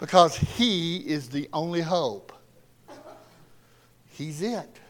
Because 0.01 0.37
He 0.37 0.99
is 0.99 1.29
the 1.29 1.49
only 1.53 1.83
hope. 1.83 2.33
He's 4.11 4.41
it. 4.41 4.81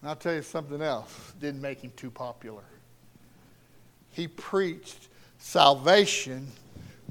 And 0.00 0.10
I'll 0.10 0.16
tell 0.16 0.34
you 0.34 0.42
something 0.42 0.82
else 0.82 1.32
didn't 1.40 1.60
make 1.60 1.80
him 1.80 1.92
too 1.96 2.10
popular. 2.10 2.64
He 4.10 4.26
preached 4.28 5.08
salvation 5.38 6.48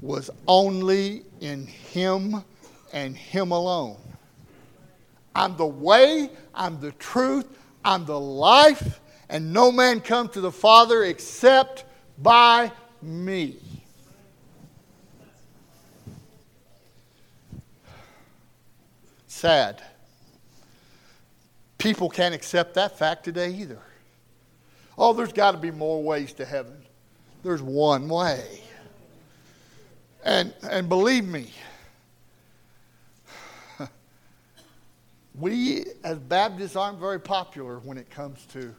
was 0.06 0.30
only 0.46 1.24
in 1.40 1.66
Him 1.66 2.44
and 2.92 3.16
Him 3.16 3.50
alone. 3.50 3.98
I'm 5.34 5.56
the 5.56 5.66
way, 5.66 6.30
I'm 6.54 6.80
the 6.80 6.92
truth, 6.92 7.46
I'm 7.84 8.04
the 8.06 8.18
life, 8.18 9.00
and 9.28 9.52
no 9.52 9.70
man 9.70 10.00
comes 10.00 10.30
to 10.30 10.40
the 10.40 10.52
Father 10.52 11.04
except 11.04 11.84
by 12.18 12.72
me. 13.02 13.58
Sad. 19.26 19.82
People 21.76 22.08
can't 22.08 22.34
accept 22.34 22.74
that 22.74 22.98
fact 22.98 23.24
today 23.24 23.52
either. 23.52 23.82
Oh, 24.96 25.12
there's 25.12 25.32
got 25.32 25.52
to 25.52 25.58
be 25.58 25.70
more 25.70 26.02
ways 26.02 26.32
to 26.34 26.44
heaven. 26.46 26.82
There's 27.42 27.60
one 27.60 28.08
way. 28.08 28.62
And, 30.26 30.52
and 30.68 30.88
believe 30.88 31.24
me, 31.24 31.52
we 35.38 35.84
as 36.02 36.18
Baptists 36.18 36.74
aren't 36.74 36.98
very 36.98 37.20
popular 37.20 37.78
when 37.78 37.96
it 37.96 38.10
comes 38.10 38.44
to, 38.46 38.74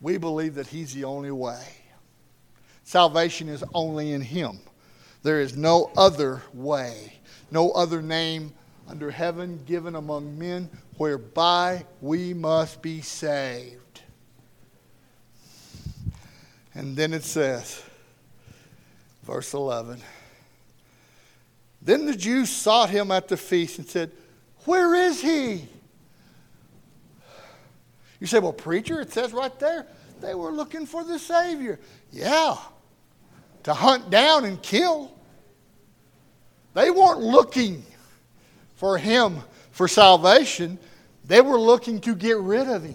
we 0.00 0.18
believe 0.18 0.56
that 0.56 0.66
He's 0.66 0.92
the 0.92 1.04
only 1.04 1.30
way. 1.30 1.64
Salvation 2.82 3.48
is 3.48 3.62
only 3.72 4.10
in 4.10 4.20
Him. 4.20 4.58
There 5.22 5.40
is 5.40 5.56
no 5.56 5.92
other 5.96 6.42
way, 6.52 7.12
no 7.52 7.70
other 7.70 8.02
name 8.02 8.52
under 8.88 9.12
heaven 9.12 9.62
given 9.64 9.94
among 9.94 10.36
men 10.36 10.68
whereby 10.96 11.86
we 12.00 12.34
must 12.34 12.82
be 12.82 13.02
saved. 13.02 14.02
And 16.74 16.96
then 16.96 17.12
it 17.14 17.22
says, 17.22 17.80
verse 19.22 19.54
11. 19.54 20.02
Then 21.84 22.06
the 22.06 22.16
Jews 22.16 22.50
sought 22.50 22.90
him 22.90 23.10
at 23.10 23.28
the 23.28 23.36
feast 23.36 23.78
and 23.78 23.86
said, 23.86 24.12
Where 24.64 24.94
is 24.94 25.20
he? 25.20 25.66
You 28.20 28.26
say, 28.26 28.38
Well, 28.38 28.52
preacher, 28.52 29.00
it 29.00 29.12
says 29.12 29.32
right 29.32 29.56
there, 29.58 29.86
they 30.20 30.34
were 30.34 30.52
looking 30.52 30.86
for 30.86 31.02
the 31.02 31.18
Savior. 31.18 31.80
Yeah, 32.12 32.56
to 33.64 33.74
hunt 33.74 34.10
down 34.10 34.44
and 34.44 34.62
kill. 34.62 35.12
They 36.74 36.90
weren't 36.90 37.20
looking 37.20 37.84
for 38.74 38.96
him 38.96 39.40
for 39.72 39.88
salvation, 39.88 40.78
they 41.24 41.40
were 41.40 41.58
looking 41.58 42.00
to 42.02 42.14
get 42.14 42.36
rid 42.36 42.68
of 42.68 42.84
him. 42.84 42.94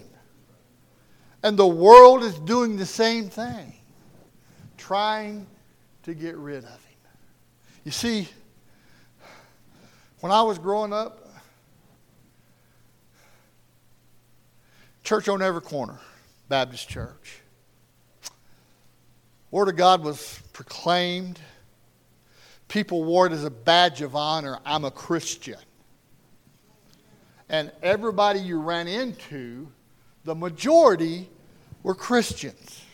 And 1.42 1.58
the 1.58 1.66
world 1.66 2.22
is 2.22 2.38
doing 2.38 2.76
the 2.76 2.86
same 2.86 3.28
thing, 3.28 3.74
trying 4.76 5.46
to 6.04 6.14
get 6.14 6.36
rid 6.36 6.58
of 6.64 6.70
him. 6.70 6.98
You 7.84 7.90
see, 7.90 8.28
when 10.20 10.32
I 10.32 10.42
was 10.42 10.58
growing 10.58 10.92
up, 10.92 11.26
church 15.04 15.28
on 15.28 15.42
every 15.42 15.60
corner, 15.60 15.98
Baptist 16.48 16.88
church. 16.88 17.40
Word 19.50 19.68
of 19.68 19.76
God 19.76 20.02
was 20.02 20.40
proclaimed. 20.52 21.40
People 22.66 23.04
wore 23.04 23.26
it 23.26 23.32
as 23.32 23.44
a 23.44 23.50
badge 23.50 24.02
of 24.02 24.14
honor. 24.14 24.58
I'm 24.66 24.84
a 24.84 24.90
Christian. 24.90 25.58
And 27.48 27.72
everybody 27.82 28.40
you 28.40 28.60
ran 28.60 28.88
into, 28.88 29.68
the 30.24 30.34
majority 30.34 31.30
were 31.82 31.94
Christians. 31.94 32.84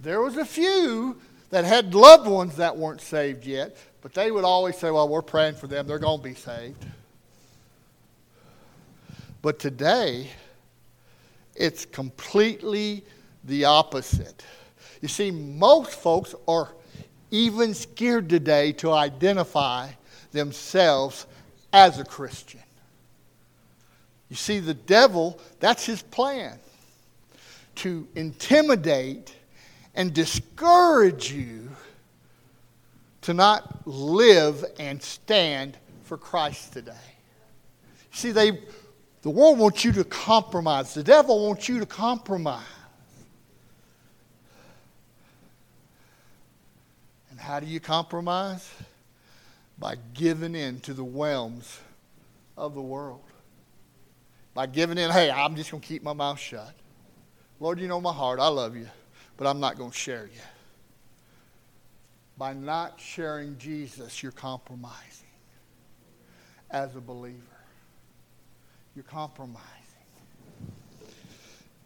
There 0.00 0.22
was 0.22 0.38
a 0.38 0.44
few 0.46 1.20
that 1.54 1.64
had 1.64 1.94
loved 1.94 2.26
ones 2.26 2.56
that 2.56 2.76
weren't 2.76 3.00
saved 3.00 3.46
yet, 3.46 3.76
but 4.02 4.12
they 4.12 4.32
would 4.32 4.42
always 4.42 4.76
say, 4.76 4.90
well, 4.90 5.08
we're 5.08 5.22
praying 5.22 5.54
for 5.54 5.68
them. 5.68 5.86
They're 5.86 6.00
going 6.00 6.18
to 6.18 6.24
be 6.24 6.34
saved. 6.34 6.84
But 9.40 9.60
today, 9.60 10.30
it's 11.54 11.84
completely 11.84 13.04
the 13.44 13.66
opposite. 13.66 14.44
You 15.00 15.06
see, 15.06 15.30
most 15.30 15.92
folks 15.92 16.34
are 16.48 16.74
even 17.30 17.72
scared 17.72 18.28
today 18.28 18.72
to 18.72 18.90
identify 18.90 19.90
themselves 20.32 21.24
as 21.72 22.00
a 22.00 22.04
Christian. 22.04 22.64
You 24.28 24.34
see, 24.34 24.58
the 24.58 24.74
devil, 24.74 25.38
that's 25.60 25.86
his 25.86 26.02
plan 26.02 26.58
to 27.76 28.08
intimidate 28.16 29.32
and 29.94 30.12
discourage 30.12 31.32
you 31.32 31.70
to 33.22 33.32
not 33.32 33.86
live 33.86 34.64
and 34.78 35.02
stand 35.02 35.76
for 36.02 36.18
Christ 36.18 36.72
today. 36.72 36.92
See, 38.10 38.32
they, 38.32 38.60
the 39.22 39.30
world 39.30 39.58
wants 39.58 39.84
you 39.84 39.92
to 39.92 40.04
compromise. 40.04 40.94
The 40.94 41.02
devil 41.02 41.46
wants 41.46 41.68
you 41.68 41.80
to 41.80 41.86
compromise. 41.86 42.62
And 47.30 47.40
how 47.40 47.60
do 47.60 47.66
you 47.66 47.80
compromise? 47.80 48.70
By 49.78 49.96
giving 50.12 50.54
in 50.54 50.80
to 50.80 50.94
the 50.94 51.02
whelms 51.02 51.80
of 52.56 52.74
the 52.74 52.82
world. 52.82 53.22
By 54.54 54.66
giving 54.66 54.98
in, 54.98 55.10
hey, 55.10 55.30
I'm 55.30 55.56
just 55.56 55.70
going 55.70 55.80
to 55.80 55.86
keep 55.86 56.02
my 56.02 56.12
mouth 56.12 56.38
shut. 56.38 56.72
Lord, 57.58 57.80
you 57.80 57.88
know 57.88 58.00
my 58.00 58.12
heart. 58.12 58.38
I 58.38 58.48
love 58.48 58.76
you, 58.76 58.88
but 59.36 59.46
I'm 59.46 59.60
not 59.60 59.76
going 59.76 59.90
to 59.90 59.96
share 59.96 60.26
you 60.32 60.40
by 62.36 62.52
not 62.52 62.98
sharing 63.00 63.56
Jesus, 63.58 64.22
you're 64.22 64.32
compromising 64.32 65.28
as 66.70 66.96
a 66.96 67.00
believer. 67.00 67.38
You're 68.94 69.04
compromising. 69.04 69.62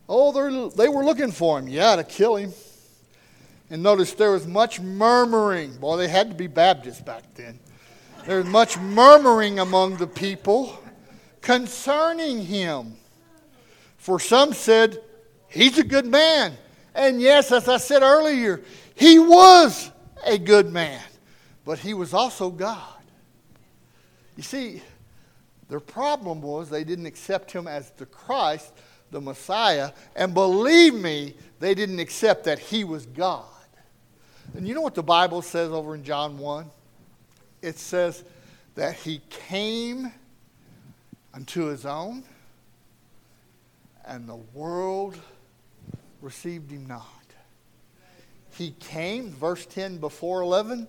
Oh, 0.09 0.71
they 0.71 0.89
were 0.89 1.05
looking 1.05 1.33
for 1.33 1.59
him, 1.59 1.69
yeah, 1.69 1.97
to 1.97 2.05
kill 2.05 2.37
him. 2.37 2.53
And 3.71 3.83
notice 3.83 4.15
there 4.15 4.33
was 4.33 4.47
much 4.47 4.81
murmuring. 4.81 5.77
Boy, 5.77 5.99
they 5.99 6.09
had 6.09 6.31
to 6.31 6.35
be 6.35 6.47
Baptists 6.47 7.03
back 7.03 7.23
then. 7.35 7.59
There 8.27 8.39
was 8.39 8.47
much 8.47 8.79
murmuring 8.79 9.59
among 9.59 9.99
the 9.99 10.07
people 10.07 10.83
concerning 11.43 12.45
him. 12.47 12.97
For 13.99 14.19
some 14.19 14.55
said, 14.55 15.03
He's 15.51 15.79
a 15.79 15.85
good 15.85 16.07
man. 16.07 16.57
And 16.99 17.21
yes, 17.21 17.53
as 17.53 17.69
I 17.69 17.77
said 17.77 18.03
earlier, 18.03 18.61
he 18.97 19.21
was 19.21 19.93
a 20.27 20.37
good 20.37 20.73
man, 20.73 21.01
but 21.65 21.79
he 21.79 21.95
was 21.95 22.13
also 22.13 22.51
God. 22.51 22.83
You 24.37 24.43
see, 24.43 24.83
their 25.69 25.79
problem 25.79 26.43
was 26.43 26.69
they 26.69 26.83
didn't 26.83 27.07
accept 27.07 27.53
him 27.53 27.69
as 27.69 27.93
the 27.93 28.07
Christ, 28.07 28.73
the 29.13 29.21
Messiah, 29.21 29.93
and 30.17 30.35
believe 30.35 30.93
me, 30.93 31.35
they 31.61 31.73
didn't 31.73 32.01
accept 32.01 32.43
that 32.45 32.59
he 32.59 32.83
was 32.83 33.07
God. 33.07 33.45
And 34.57 34.67
you 34.67 34.75
know 34.75 34.83
what 34.83 34.97
the 34.97 35.03
Bible 35.05 35.41
says 35.41 35.71
over 35.71 35.95
in 35.95 36.03
John 36.03 36.37
1? 36.37 36.67
It 37.63 37.79
says 37.79 38.25
that 38.75 38.97
he 38.97 39.21
came 39.31 40.13
unto 41.33 41.67
his 41.67 41.87
own, 41.87 42.25
and 44.05 44.29
the 44.29 44.41
world 44.53 45.17
received 46.21 46.71
him 46.71 46.87
not. 46.87 47.05
He 48.53 48.73
came, 48.81 49.31
verse 49.31 49.67
10 49.67 49.99
before 49.99 50.43
11, 50.43 50.89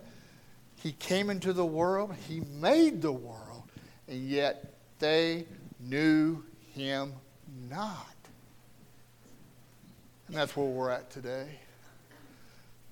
he 0.76 0.94
came 0.94 1.30
into 1.30 1.54
the 1.54 1.66
world, 1.66 2.14
he 2.28 2.40
made 2.40 3.02
the 3.02 3.12
world, 3.12 3.64
and 4.08 4.28
yet 4.28 4.74
they 4.98 5.46
knew 5.80 6.44
him 6.74 7.14
not. 7.70 8.16
And 10.28 10.38
that's 10.38 10.56
where 10.56 10.66
we're 10.66 10.90
at 10.90 11.10
today. 11.10 11.48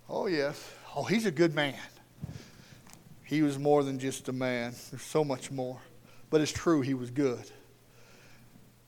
Oh, 0.09 0.27
yes. 0.27 0.63
Oh, 0.95 1.03
he's 1.03 1.25
a 1.25 1.31
good 1.31 1.53
man. 1.53 1.75
He 3.23 3.41
was 3.41 3.59
more 3.59 3.83
than 3.83 3.99
just 3.99 4.29
a 4.29 4.33
man, 4.33 4.73
there's 4.89 5.01
so 5.01 5.23
much 5.23 5.51
more. 5.51 5.79
But 6.29 6.41
it's 6.41 6.51
true, 6.51 6.81
he 6.81 6.93
was 6.93 7.09
good. 7.09 7.43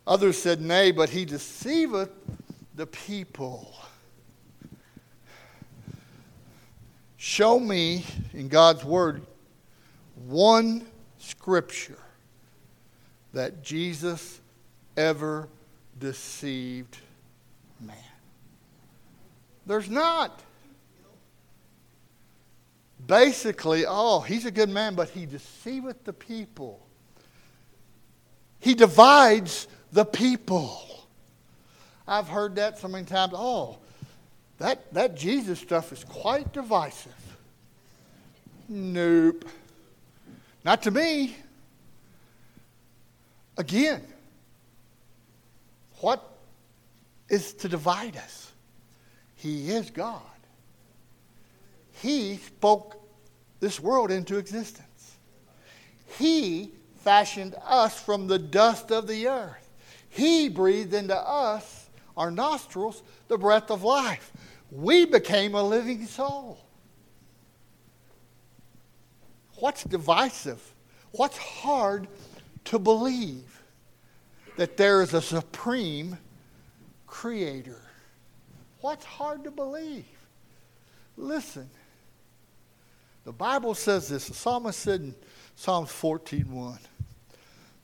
Others 0.08 0.42
said, 0.42 0.62
Nay, 0.62 0.92
but 0.92 1.10
he 1.10 1.26
deceiveth 1.26 2.10
the 2.80 2.88
people. 2.88 3.76
Show 7.18 7.60
me 7.60 8.06
in 8.34 8.48
God's 8.48 8.86
Word 8.86 9.22
one 10.30 10.88
scripture 11.18 12.00
that 13.34 13.62
Jesus 13.64 14.40
ever 14.96 15.50
deceived 16.00 16.98
man. 17.82 17.98
There's 19.66 19.90
not. 19.90 20.42
Basically, 23.06 23.84
oh, 23.86 24.22
he's 24.22 24.46
a 24.46 24.52
good 24.52 24.70
man, 24.70 24.96
but 24.96 25.10
he 25.10 25.26
deceiveth 25.26 26.06
the 26.06 26.14
people. 26.14 26.80
He 28.62 28.74
divides 28.74 29.68
the 29.92 30.06
people. 30.06 30.99
I've 32.10 32.28
heard 32.28 32.56
that 32.56 32.80
so 32.80 32.88
many 32.88 33.06
times. 33.06 33.34
Oh, 33.36 33.78
that, 34.58 34.92
that 34.94 35.16
Jesus 35.16 35.60
stuff 35.60 35.92
is 35.92 36.04
quite 36.04 36.52
divisive. 36.52 37.14
Nope. 38.68 39.46
Not 40.66 40.82
to 40.84 40.92
me. 40.92 41.36
Again, 43.58 44.02
what 46.00 46.24
is 47.30 47.54
to 47.54 47.70
divide 47.70 48.18
us? 48.18 48.52
He 49.36 49.72
is 49.72 49.90
God. 49.92 50.22
He 52.02 52.38
spoke 52.38 53.02
this 53.60 53.80
world 53.80 54.12
into 54.12 54.38
existence. 54.38 55.18
He 56.18 56.72
fashioned 57.04 57.56
us 57.66 58.02
from 58.02 58.28
the 58.28 58.40
dust 58.40 58.92
of 58.92 59.08
the 59.08 59.28
earth. 59.28 59.70
He 60.10 60.50
breathed 60.50 60.94
into 60.94 61.16
us, 61.16 61.79
our 62.20 62.30
nostrils, 62.30 63.02
the 63.30 63.38
breath 63.38 63.72
of 63.72 63.84
life. 63.84 64.32
We 64.70 65.06
became 65.06 65.56
a 65.56 65.64
living 65.64 66.06
soul. 66.06 66.60
What's 69.56 69.84
divisive? 69.86 70.62
What's 71.14 71.38
hard 71.38 72.08
to 72.66 72.78
believe? 72.78 73.64
That 74.58 74.76
there 74.76 75.02
is 75.02 75.14
a 75.14 75.22
supreme 75.22 76.18
creator. 77.08 77.82
What's 78.82 79.06
hard 79.06 79.46
to 79.46 79.52
believe? 79.52 80.06
Listen, 81.16 81.70
the 83.24 83.32
Bible 83.32 83.76
says 83.76 84.10
this. 84.10 84.28
The 84.28 84.34
psalmist 84.34 84.80
said 84.80 85.02
in 85.02 85.16
Psalms 85.56 85.90
14:1, 85.90 86.80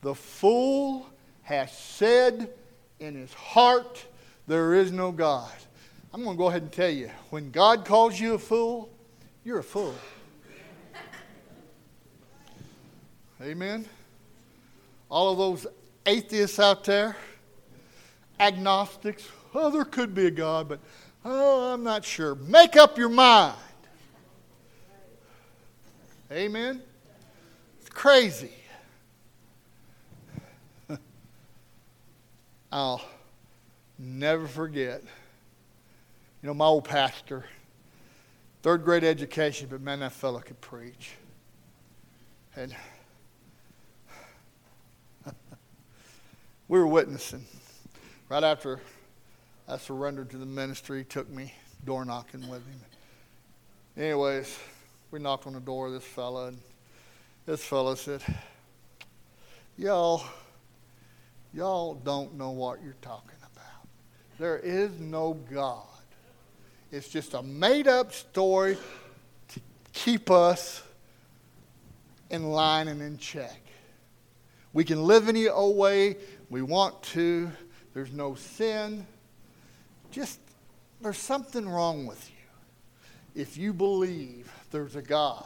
"The 0.02 0.15
fool 0.15 1.10
has 1.43 1.71
said 1.78 2.54
in 3.00 3.15
his 3.15 3.34
heart, 3.34 4.06
there 4.47 4.73
is 4.73 4.91
no 4.91 5.12
God." 5.12 5.51
I'm 6.15 6.23
going 6.23 6.38
to 6.38 6.38
go 6.38 6.47
ahead 6.47 6.62
and 6.62 6.71
tell 6.71 6.89
you, 6.89 7.12
when 7.29 7.51
God 7.51 7.84
calls 7.84 8.17
you 8.17 8.36
a 8.36 8.39
fool, 8.39 8.89
you're 9.43 9.60
a 9.60 9.63
fool. 9.63 9.93
Amen. 13.41 13.86
All 15.12 15.29
of 15.29 15.38
those 15.38 15.67
atheists 16.05 16.58
out 16.58 16.86
there, 16.86 17.17
agnostics, 18.39 19.27
oh, 19.53 19.69
there 19.69 19.84
could 19.84 20.15
be 20.15 20.27
a 20.27 20.31
God, 20.31 20.69
but 20.69 20.79
oh, 21.25 21.73
I'm 21.73 21.84
not 21.84 22.05
sure. 22.05 22.36
Make 22.36 22.77
up 22.77 22.97
your 22.97 23.10
mind. 23.10 23.58
Amen? 26.31 26.81
It's 27.81 27.89
crazy. 27.89 28.53
I'll 32.71 33.01
never 33.97 34.47
forget. 34.47 35.01
You 36.41 36.47
know, 36.47 36.53
my 36.53 36.65
old 36.65 36.86
pastor, 36.86 37.45
third 38.62 38.84
grade 38.84 39.03
education, 39.03 39.67
but 39.69 39.81
man, 39.81 39.99
that 40.01 40.12
fellow 40.12 40.39
could 40.39 40.62
preach. 40.62 41.13
And 42.55 42.75
we 46.67 46.79
were 46.79 46.88
witnessing. 46.88 47.45
Right 48.29 48.43
after 48.43 48.79
I 49.67 49.77
surrendered 49.77 50.29
to 50.31 50.38
the 50.38 50.45
ministry, 50.45 50.99
he 50.99 51.03
took 51.03 51.29
me 51.29 51.53
door 51.86 52.05
knocking 52.05 52.41
with 52.49 52.65
him. 52.65 52.79
Anyways, 53.97 54.58
we 55.12 55.19
knocked 55.19 55.47
on 55.47 55.53
the 55.53 55.60
door 55.60 55.88
of 55.88 55.93
this 55.93 56.03
fella, 56.03 56.47
and 56.47 56.58
this 57.45 57.63
fella 57.63 57.95
said, 57.95 58.21
Y'all, 59.77 60.23
y'all 61.53 61.93
don't 61.93 62.36
know 62.36 62.51
what 62.51 62.84
you're 62.84 62.95
talking 63.01 63.31
about. 63.38 63.44
There 64.38 64.60
is 64.60 65.00
no 65.00 65.34
God. 65.52 65.84
It's 66.91 67.08
just 67.08 67.34
a 67.34 67.41
made 67.41 67.88
up 67.88 68.13
story 68.13 68.78
to 69.50 69.60
keep 69.93 70.30
us 70.30 70.84
in 72.30 72.43
line 72.52 72.88
and 72.89 73.02
in 73.02 73.17
check. 73.17 73.62
We 74.74 74.84
can 74.84 75.04
live 75.04 75.30
any 75.30 75.48
old 75.48 75.78
way 75.78 76.17
we 76.50 76.62
want 76.62 77.02
to. 77.04 77.50
There's 77.93 78.12
no 78.12 78.36
sin. 78.36 79.08
Just, 80.12 80.39
there's 81.02 81.17
something 81.17 81.67
wrong 81.67 82.06
with 82.06 82.30
you 82.30 83.41
if 83.41 83.58
you 83.58 83.74
believe 83.74 84.52
there's 84.71 84.95
a 84.95 85.02
God 85.02 85.45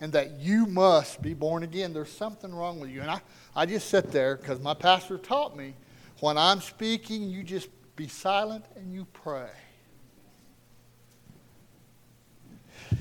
and 0.00 0.12
that 0.12 0.40
you 0.40 0.66
must 0.66 1.22
be 1.22 1.32
born 1.32 1.62
again. 1.62 1.94
There's 1.94 2.12
something 2.12 2.54
wrong 2.54 2.80
with 2.80 2.90
you. 2.90 3.00
And 3.00 3.10
I, 3.10 3.20
I 3.54 3.64
just 3.64 3.88
sit 3.88 4.12
there 4.12 4.36
because 4.36 4.60
my 4.60 4.74
pastor 4.74 5.16
taught 5.16 5.56
me 5.56 5.74
when 6.20 6.38
I'm 6.38 6.60
speaking, 6.60 7.28
you 7.28 7.42
just 7.42 7.68
be 7.96 8.08
silent 8.08 8.64
and 8.76 8.92
you 8.92 9.06
pray. 9.12 9.48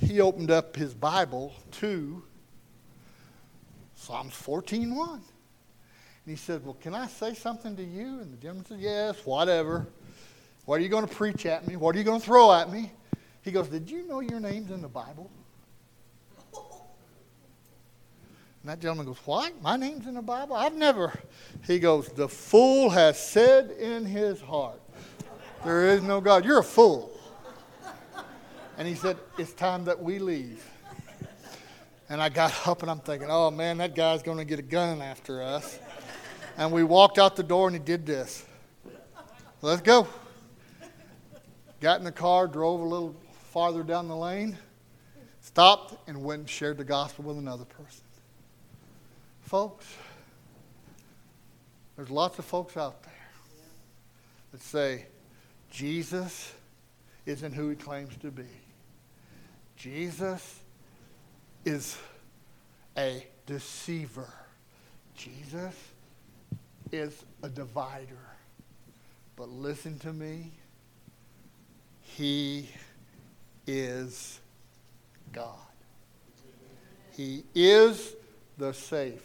He 0.01 0.21
opened 0.21 0.51
up 0.51 0.75
his 0.75 0.93
Bible 0.93 1.53
to 1.73 2.23
Psalms 3.95 4.34
14.1. 4.34 5.13
And 5.13 5.21
he 6.25 6.36
said, 6.36 6.65
Well, 6.65 6.75
can 6.75 6.95
I 6.95 7.08
say 7.08 7.34
something 7.34 7.75
to 7.75 7.84
you? 7.84 8.19
And 8.19 8.34
the 8.34 8.38
gentleman 8.38 8.65
said, 8.65 8.79
Yes, 8.79 9.25
whatever. 9.25 9.88
What 10.65 10.79
are 10.79 10.84
you 10.84 10.89
going 10.89 11.08
to 11.08 11.13
preach 11.13 11.45
at 11.45 11.67
me? 11.67 11.75
What 11.75 11.95
are 11.95 11.99
you 11.99 12.03
going 12.03 12.19
to 12.19 12.25
throw 12.25 12.53
at 12.53 12.71
me? 12.71 12.91
He 13.41 13.51
goes, 13.51 13.67
Did 13.67 13.89
you 13.89 14.08
know 14.08 14.21
your 14.21 14.39
name's 14.39 14.71
in 14.71 14.81
the 14.81 14.88
Bible? 14.88 15.29
And 16.53 16.63
that 18.71 18.79
gentleman 18.79 19.05
goes, 19.05 19.19
What? 19.25 19.62
My 19.62 19.77
name's 19.77 20.08
in 20.08 20.15
the 20.15 20.23
Bible? 20.23 20.55
I've 20.55 20.75
never. 20.75 21.13
He 21.67 21.77
goes, 21.77 22.08
The 22.08 22.27
fool 22.27 22.89
has 22.89 23.19
said 23.19 23.69
in 23.71 24.05
his 24.05 24.41
heart, 24.41 24.81
There 25.65 25.88
is 25.88 26.04
no 26.04 26.21
God. 26.21 26.45
You're 26.45 26.60
a 26.60 26.63
fool. 26.63 27.12
And 28.78 28.88
he 28.88 28.93
said, 28.93 29.17
It's 29.39 29.51
time 29.51 29.84
that 29.86 29.99
we 29.99 30.19
leave. 30.19 30.63
And 32.08 32.21
I 32.21 32.30
got 32.30 32.67
up 32.67 32.84
and 32.84 32.91
I'm 32.91 32.99
thinking, 32.99 33.30
Oh 33.32 33.49
man, 33.49 33.80
that 33.80 33.95
guy's 33.95 34.21
going 34.21 34.38
to 34.38 34.45
get 34.45 34.60
a 34.60 34.62
gun 34.62 35.01
after 35.01 35.41
us. 35.41 35.80
And 36.56 36.71
we 36.71 36.84
walked 36.84 37.17
out 37.17 37.36
the 37.36 37.41
door 37.41 37.67
and 37.67 37.75
he 37.75 37.82
did 37.82 38.06
this. 38.06 38.45
Let's 39.63 39.82
go. 39.82 40.08
Got 41.82 41.97
in 41.97 42.06
the 42.06 42.12
car, 42.12 42.47
drove 42.47 42.82
a 42.82 42.84
little 42.84 43.15
farther 43.49 43.82
down 43.82 44.08
the 44.08 44.15
lane, 44.15 44.56
stopped, 45.41 46.07
and 46.07 46.24
went 46.24 46.41
and 46.41 46.49
shared 46.49 46.78
the 46.78 46.84
gospel 46.84 47.26
with 47.26 47.39
another 47.39 47.66
person. 47.66 48.03
Folks, 49.41 49.88
there's 51.95 52.11
lots 52.11 52.38
of 52.38 52.45
folks 52.45 52.78
out 52.78 53.01
there 53.01 53.13
that 54.51 54.61
say 54.61 55.07
Jesus 55.76 56.53
isn't 57.26 57.51
who 57.51 57.67
he 57.67 57.76
claims 57.76 58.15
to 58.21 58.32
be. 58.32 58.45
Jesus 59.76 60.61
is 61.65 61.97
a 62.97 63.28
deceiver. 63.45 64.34
Jesus 65.15 65.76
is 66.93 67.26
a 67.43 67.49
divider. 67.49 68.15
But 69.36 69.49
listen 69.49 69.99
to 69.99 70.13
me. 70.13 70.51
He 71.99 72.69
is 73.67 74.39
God. 75.34 75.57
He 77.17 77.43
is 77.53 78.13
the 78.57 78.73
Savior. 78.73 79.19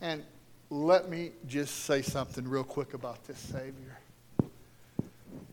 And 0.00 0.24
let 0.68 1.08
me 1.08 1.30
just 1.46 1.84
say 1.84 2.02
something 2.02 2.48
real 2.48 2.64
quick 2.64 2.94
about 2.94 3.24
this 3.24 3.38
Savior. 3.38 3.98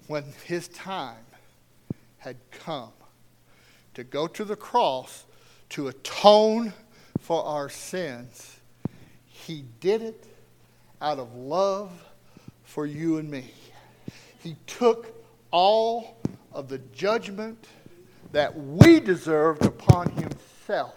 When 0.10 0.24
his 0.48 0.70
time 0.70 1.24
had 2.18 2.38
come 2.50 2.90
to 3.94 4.04
go 4.04 4.26
to 4.26 4.44
the 4.44 4.56
cross 4.56 5.26
to 5.70 5.90
atone 5.90 6.74
for 7.20 7.44
our 7.44 7.70
sins, 7.70 8.58
He 9.28 9.66
did 9.80 10.02
it 10.02 10.26
out 11.00 11.20
of 11.20 11.36
love 11.36 11.92
for 12.64 12.88
you 12.88 13.20
and 13.20 13.30
me. 13.30 13.54
He 14.42 14.56
took 14.66 15.14
all 15.52 16.18
of 16.54 16.70
the 16.70 16.80
judgment 16.80 17.68
that 18.32 18.58
we 18.58 19.00
deserved 19.00 19.64
upon 19.64 20.10
himself 20.10 20.96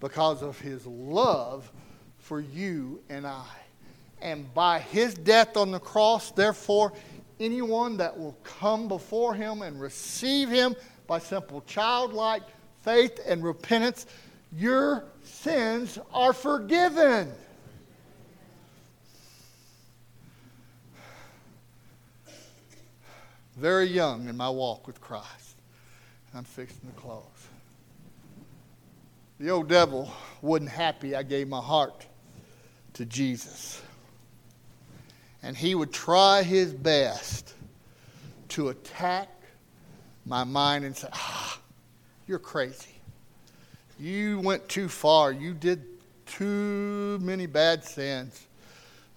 because 0.00 0.42
of 0.42 0.58
his 0.58 0.86
love 0.86 1.70
for 2.16 2.40
you 2.40 3.02
and 3.10 3.26
I. 3.26 3.44
And 4.22 4.54
by 4.54 4.78
his 4.78 5.12
death 5.12 5.58
on 5.58 5.70
the 5.72 5.78
cross, 5.78 6.30
therefore, 6.30 6.94
anyone 7.40 7.96
that 7.98 8.18
will 8.18 8.36
come 8.42 8.88
before 8.88 9.34
him 9.34 9.62
and 9.62 9.80
receive 9.80 10.48
him 10.48 10.74
by 11.06 11.18
simple 11.18 11.62
childlike 11.66 12.42
faith 12.82 13.20
and 13.26 13.42
repentance, 13.42 14.06
your 14.52 15.04
sins 15.22 15.98
are 16.12 16.32
forgiven. 16.32 17.32
Very 23.56 23.86
young 23.86 24.28
in 24.28 24.36
my 24.36 24.50
walk 24.50 24.86
with 24.86 25.00
Christ. 25.00 25.56
I'm 26.34 26.44
fixing 26.44 26.90
to 26.90 27.00
close. 27.00 27.22
The 29.38 29.50
old 29.50 29.68
devil 29.68 30.10
wasn't 30.42 30.70
happy 30.70 31.14
I 31.14 31.22
gave 31.22 31.48
my 31.48 31.60
heart 31.60 32.06
to 32.94 33.04
Jesus. 33.04 33.82
And 35.44 35.54
he 35.54 35.74
would 35.74 35.92
try 35.92 36.42
his 36.42 36.72
best 36.72 37.52
to 38.48 38.70
attack 38.70 39.28
my 40.24 40.42
mind 40.42 40.86
and 40.86 40.96
say, 40.96 41.08
ah, 41.12 41.60
you're 42.26 42.38
crazy. 42.38 42.94
You 44.00 44.40
went 44.40 44.66
too 44.70 44.88
far. 44.88 45.32
You 45.32 45.52
did 45.52 45.84
too 46.24 47.18
many 47.20 47.44
bad 47.44 47.84
sins. 47.84 48.46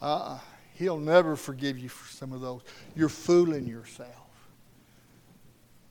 Uh-uh. 0.01 0.38
He'll 0.73 0.99
never 0.99 1.38
forgive 1.38 1.80
you 1.80 1.88
for 1.88 2.11
some 2.11 2.34
of 2.34 2.41
those. 2.41 2.61
You're 2.93 3.07
fooling 3.07 3.65
yourself. 3.65 4.09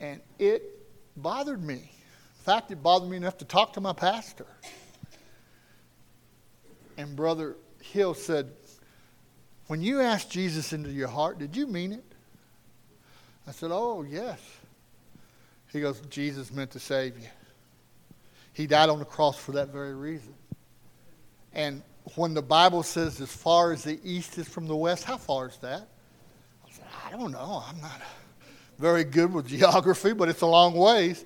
And 0.01 0.21
it 0.39 0.63
bothered 1.17 1.65
me. 1.65 1.77
In 1.77 2.45
fact, 2.45 2.71
it 2.71 2.83
bothered 2.83 3.09
me 3.09 3.17
enough 3.17 3.39
to 3.39 3.47
talk 3.47 3.73
to 3.73 3.81
my 3.81 3.95
pastor. 3.95 4.47
And 6.99 7.17
Brother 7.17 7.57
Hill 7.81 8.13
said, 8.13 8.51
When 9.67 9.81
you 9.81 10.01
asked 10.01 10.31
Jesus 10.31 10.73
into 10.73 10.91
your 10.91 11.09
heart, 11.09 11.39
did 11.39 11.57
you 11.57 11.67
mean 11.67 11.93
it? 11.93 12.05
I 13.47 13.53
said, 13.53 13.71
Oh, 13.73 14.03
yes. 14.09 14.41
He 15.73 15.81
goes, 15.81 16.01
Jesus 16.09 16.53
meant 16.53 16.71
to 16.73 16.79
save 16.79 17.19
you. 17.19 17.29
He 18.53 18.67
died 18.67 18.89
on 18.89 18.99
the 18.99 19.05
cross 19.05 19.37
for 19.37 19.53
that 19.53 19.69
very 19.69 19.95
reason. 19.95 20.35
And 21.53 21.83
when 22.15 22.35
the 22.35 22.43
Bible 22.43 22.83
says 22.83 23.21
as 23.21 23.31
far 23.31 23.73
as 23.73 23.85
the 23.85 23.99
east 24.05 24.39
is 24.39 24.49
from 24.49 24.67
the 24.67 24.77
west, 24.77 25.05
how 25.05 25.17
far 25.17 25.49
is 25.49 25.57
that? 25.59 25.89
I 26.67 26.71
said, 26.71 26.85
I 27.05 27.11
don't 27.11 27.33
know. 27.33 27.65
I'm 27.69 27.81
not 27.81 28.01
very 28.79 29.05
good 29.05 29.33
with 29.33 29.49
geography, 29.49 30.13
but 30.13 30.29
it's 30.29 30.43
a 30.43 30.47
long 30.47 30.75
ways. 30.75 31.25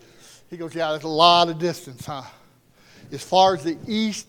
He 0.48 0.56
goes, 0.56 0.74
Yeah, 0.74 0.90
there's 0.90 1.04
a 1.04 1.08
lot 1.08 1.48
of 1.48 1.58
distance, 1.58 2.06
huh? 2.06 2.22
As 3.12 3.22
far 3.22 3.54
as 3.54 3.64
the 3.64 3.76
east 3.86 4.26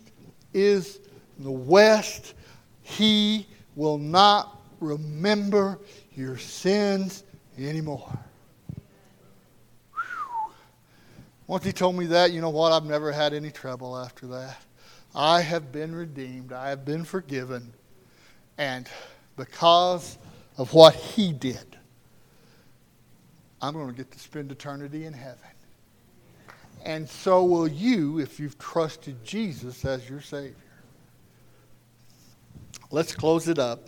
is 0.53 0.99
the 1.39 1.51
west, 1.51 2.33
he 2.81 3.47
will 3.75 3.97
not 3.97 4.59
remember 4.79 5.79
your 6.15 6.37
sins 6.37 7.23
anymore. 7.57 8.17
Once 11.47 11.65
he 11.65 11.73
told 11.73 11.97
me 11.97 12.05
that, 12.05 12.31
you 12.31 12.41
know 12.41 12.49
what? 12.49 12.71
I've 12.71 12.85
never 12.85 13.11
had 13.11 13.33
any 13.33 13.51
trouble 13.51 13.97
after 13.97 14.27
that. 14.27 14.57
I 15.13 15.41
have 15.41 15.71
been 15.71 15.93
redeemed, 15.93 16.53
I 16.53 16.69
have 16.69 16.85
been 16.85 17.03
forgiven, 17.03 17.73
and 18.57 18.87
because 19.35 20.17
of 20.57 20.73
what 20.73 20.95
he 20.95 21.33
did, 21.33 21.77
I'm 23.61 23.73
going 23.73 23.87
to 23.87 23.93
get 23.93 24.11
to 24.11 24.19
spend 24.19 24.51
eternity 24.51 25.05
in 25.05 25.13
heaven. 25.13 25.37
And 26.83 27.07
so 27.07 27.43
will 27.43 27.67
you 27.67 28.19
if 28.19 28.39
you've 28.39 28.57
trusted 28.57 29.23
Jesus 29.23 29.85
as 29.85 30.09
your 30.09 30.21
Savior. 30.21 30.55
Let's 32.93 33.15
close 33.15 33.47
it 33.47 33.57
up. 33.57 33.87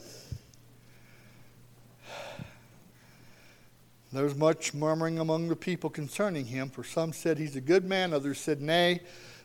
There 4.14 4.24
was 4.24 4.36
much 4.36 4.74
murmuring 4.74 5.20
among 5.20 5.50
the 5.50 5.58
people 5.58 5.90
concerning 5.90 6.46
him, 6.46 6.70
for 6.70 6.86
some 6.86 7.12
said 7.12 7.38
he's 7.38 7.58
a 7.58 7.62
good 7.62 7.84
man, 7.84 8.14
others 8.14 8.40
said 8.40 8.62
nay, 8.62 9.02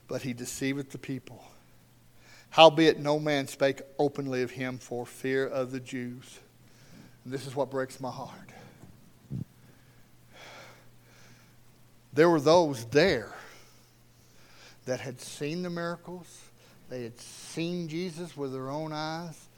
but 0.07 0.23
he 0.23 0.33
deceiveth 0.33 0.91
the 0.91 0.99
people. 0.99 1.43
Howbeit 2.51 3.01
no 3.01 3.19
man 3.19 3.49
spake 3.49 3.83
openly 3.99 4.43
of 4.43 4.53
him 4.53 4.79
for 4.79 5.05
fear 5.05 5.47
of 5.47 5.73
the 5.73 5.81
Jews. 5.81 6.39
And 7.25 7.33
this 7.33 7.47
is 7.47 7.57
what 7.57 7.71
breaks 7.71 7.99
my 7.99 8.11
heart. 8.11 8.51
There 12.13 12.31
were 12.31 12.41
those 12.41 12.85
there 12.87 13.33
that 14.85 15.01
had 15.01 15.21
seen 15.21 15.63
the 15.63 15.71
miracles, 15.71 16.48
they 16.89 17.03
had 17.03 17.19
seen 17.21 17.89
Jesus 17.89 18.37
with 18.37 18.53
their 18.53 18.71
own 18.71 18.93
eyes, 18.93 19.49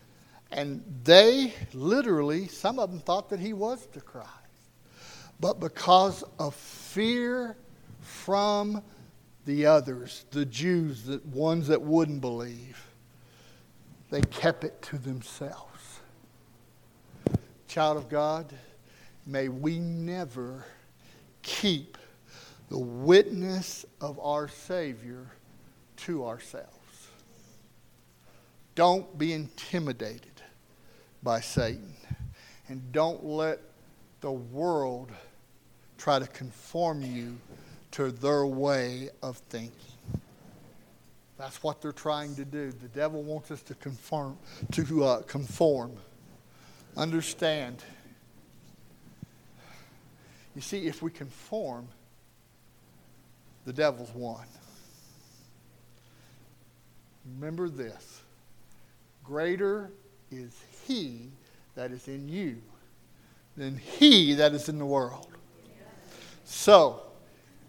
and 0.51 0.83
they 1.05 1.55
literally, 1.72 2.49
some 2.49 2.78
of 2.78 2.91
them 2.91 3.01
thought 3.01 3.28
that 3.31 3.41
he 3.41 3.53
was 3.53 3.87
the 3.93 4.01
Christ. 4.01 4.28
But 5.39 5.61
because 5.61 6.24
of 6.39 6.55
fear 6.55 7.57
from 8.01 8.83
the 9.47 9.66
others, 9.66 10.26
the 10.33 10.45
Jews, 10.45 11.05
the 11.05 11.20
ones 11.33 11.68
that 11.68 11.81
wouldn't 11.81 12.20
believe, 12.20 12.85
they 14.11 14.20
kept 14.22 14.64
it 14.64 14.83
to 14.83 14.99
themselves. 14.99 16.01
Child 17.68 17.97
of 17.97 18.09
God, 18.09 18.53
may 19.24 19.49
we 19.49 19.78
never 19.78 20.64
keep 21.43 21.97
the 22.68 22.78
witness 22.78 23.87
of 24.01 24.18
our 24.18 24.49
Savior 24.49 25.26
to 25.97 26.26
ourselves. 26.26 26.80
Don't 28.75 29.18
be 29.18 29.33
intimidated 29.33 30.43
by 31.23 31.41
Satan. 31.41 31.95
And 32.68 32.93
don't 32.93 33.25
let 33.25 33.61
the 34.21 34.31
world 34.31 35.11
try 35.99 36.18
to 36.18 36.27
conform 36.27 37.03
you 37.03 37.37
to 37.93 38.11
their 38.11 38.47
way 38.47 39.11
of 39.23 39.39
thinking. 39.49 39.73
That's 41.37 41.62
what 41.62 41.81
they're 41.81 41.93
trying 41.93 42.37
to 42.37 42.45
do. 42.45 42.71
The 42.71 42.89
devil 42.89 43.23
wants 43.23 43.51
us 43.51 43.62
to 43.62 43.75
conform. 43.75 44.37
To 44.73 45.05
uh, 45.05 45.23
conform. 45.23 45.93
Understand. 46.97 47.83
You 50.55 50.61
see, 50.61 50.87
if 50.87 51.01
we 51.01 51.11
conform, 51.11 51.89
the 53.64 53.73
devil's 53.73 54.12
won. 54.14 54.45
Remember 57.25 57.68
this 57.68 58.20
greater 59.31 59.93
is 60.33 60.53
he 60.89 61.31
that 61.76 61.93
is 61.93 62.09
in 62.09 62.28
you 62.28 62.57
than 63.57 63.76
he 63.76 64.35
that 64.35 64.53
is 64.53 64.68
in 64.68 64.76
the 64.76 64.85
world. 64.85 65.28
So, 66.45 67.01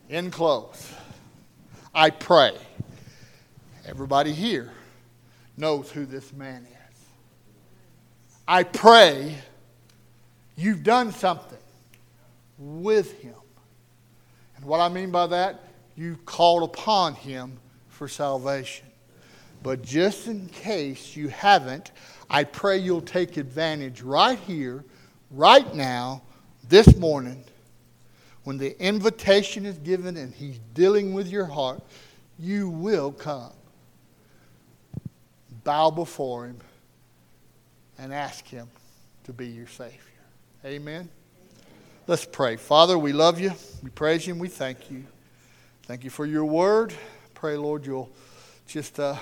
in 0.10 0.32
close, 0.32 0.92
I 1.94 2.10
pray 2.10 2.58
everybody 3.86 4.34
here 4.34 4.72
knows 5.56 5.92
who 5.92 6.08
this 6.08 6.34
man 6.34 6.66
is. 6.66 6.98
I 8.48 8.64
pray 8.64 9.38
you've 10.56 10.82
done 10.82 11.12
something 11.12 11.60
with 12.58 13.22
him. 13.22 13.36
And 14.56 14.66
what 14.66 14.80
I 14.80 14.90
mean 14.90 15.12
by 15.12 15.28
that, 15.28 15.64
you 15.96 16.18
called 16.26 16.64
upon 16.64 17.14
him 17.14 17.60
for 17.88 18.08
salvation. 18.08 18.88
But 19.64 19.84
just 19.84 20.28
in 20.28 20.48
case 20.50 21.16
you 21.16 21.28
haven't, 21.28 21.92
I 22.30 22.44
pray 22.44 22.78
you'll 22.78 23.02
take 23.02 23.38
advantage 23.38 24.02
right 24.02 24.40
here, 24.40 24.84
right 25.30 25.74
now, 25.76 26.24
this 26.68 26.96
morning, 26.96 27.44
when 28.44 28.58
the 28.58 28.80
invitation 28.84 29.66
is 29.66 29.78
given 29.78 30.18
and 30.18 30.34
he's 30.34 30.60
dealing 30.74 31.14
with 31.14 31.28
your 31.28 31.46
heart, 31.46 31.82
you 32.40 32.70
will 32.70 33.12
come. 33.12 33.52
Bow 35.64 35.92
before 35.92 36.48
him 36.48 36.58
and 38.00 38.14
ask 38.14 38.48
him 38.48 38.68
to 39.26 39.34
be 39.34 39.48
your 39.48 39.68
Savior. 39.68 40.00
Amen. 40.66 41.08
Let's 42.08 42.26
pray. 42.26 42.56
Father, 42.56 42.98
we 42.98 43.14
love 43.14 43.40
you. 43.40 43.52
We 43.84 43.92
praise 43.92 44.26
you 44.26 44.34
and 44.34 44.42
we 44.42 44.48
thank 44.48 44.90
you. 44.90 45.06
Thank 45.84 46.04
you 46.04 46.10
for 46.10 46.26
your 46.26 46.46
word. 46.46 46.94
Pray, 47.36 47.58
Lord, 47.58 47.86
you'll 47.86 48.12
just 48.66 49.00
uh, 49.00 49.18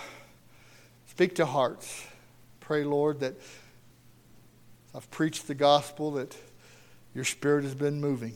speak 1.20 1.36
to 1.36 1.46
hearts. 1.46 2.08
Pray, 2.62 2.86
Lord, 2.86 3.20
that 3.20 3.36
I've 4.96 5.12
preached 5.12 5.48
the 5.50 5.54
gospel, 5.54 6.12
that 6.12 6.34
your 7.14 7.26
spirit 7.26 7.66
has 7.66 7.76
been 7.76 8.00
moving. 8.00 8.36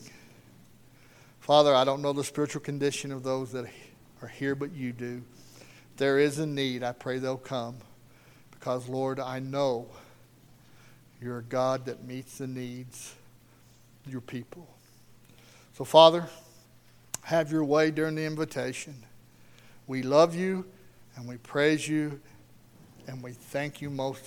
Father, 1.40 1.74
I 1.74 1.84
don't 1.84 2.02
know 2.02 2.12
the 2.12 2.22
spiritual 2.22 2.60
condition 2.60 3.10
of 3.10 3.22
those 3.22 3.52
that 3.52 3.64
are 4.20 4.28
here, 4.28 4.54
but 4.54 4.72
you 4.72 4.92
do. 4.92 5.22
There 5.96 6.18
is 6.18 6.38
a 6.38 6.46
need, 6.46 6.82
I 6.82 6.92
pray 6.92 7.18
they'll 7.18 7.38
come 7.38 7.76
Because, 8.50 8.86
Lord, 8.86 9.18
I 9.18 9.38
know 9.38 9.86
you're 11.22 11.38
a 11.38 11.42
God 11.42 11.86
that 11.86 12.04
meets 12.04 12.36
the 12.36 12.46
needs 12.46 13.14
of 14.04 14.12
your 14.12 14.20
people. 14.20 14.68
So, 15.72 15.84
Father, 15.86 16.28
have 17.22 17.50
your 17.50 17.64
way 17.64 17.90
during 17.90 18.14
the 18.14 18.26
invitation. 18.26 19.04
We 19.86 20.02
love 20.02 20.34
you 20.34 20.66
and 21.16 21.26
we 21.26 21.38
praise 21.38 21.88
you 21.88 22.20
and 23.06 23.22
we 23.22 23.32
thank 23.32 23.80
you 23.82 23.90
most 23.90 24.20
of 24.22 24.26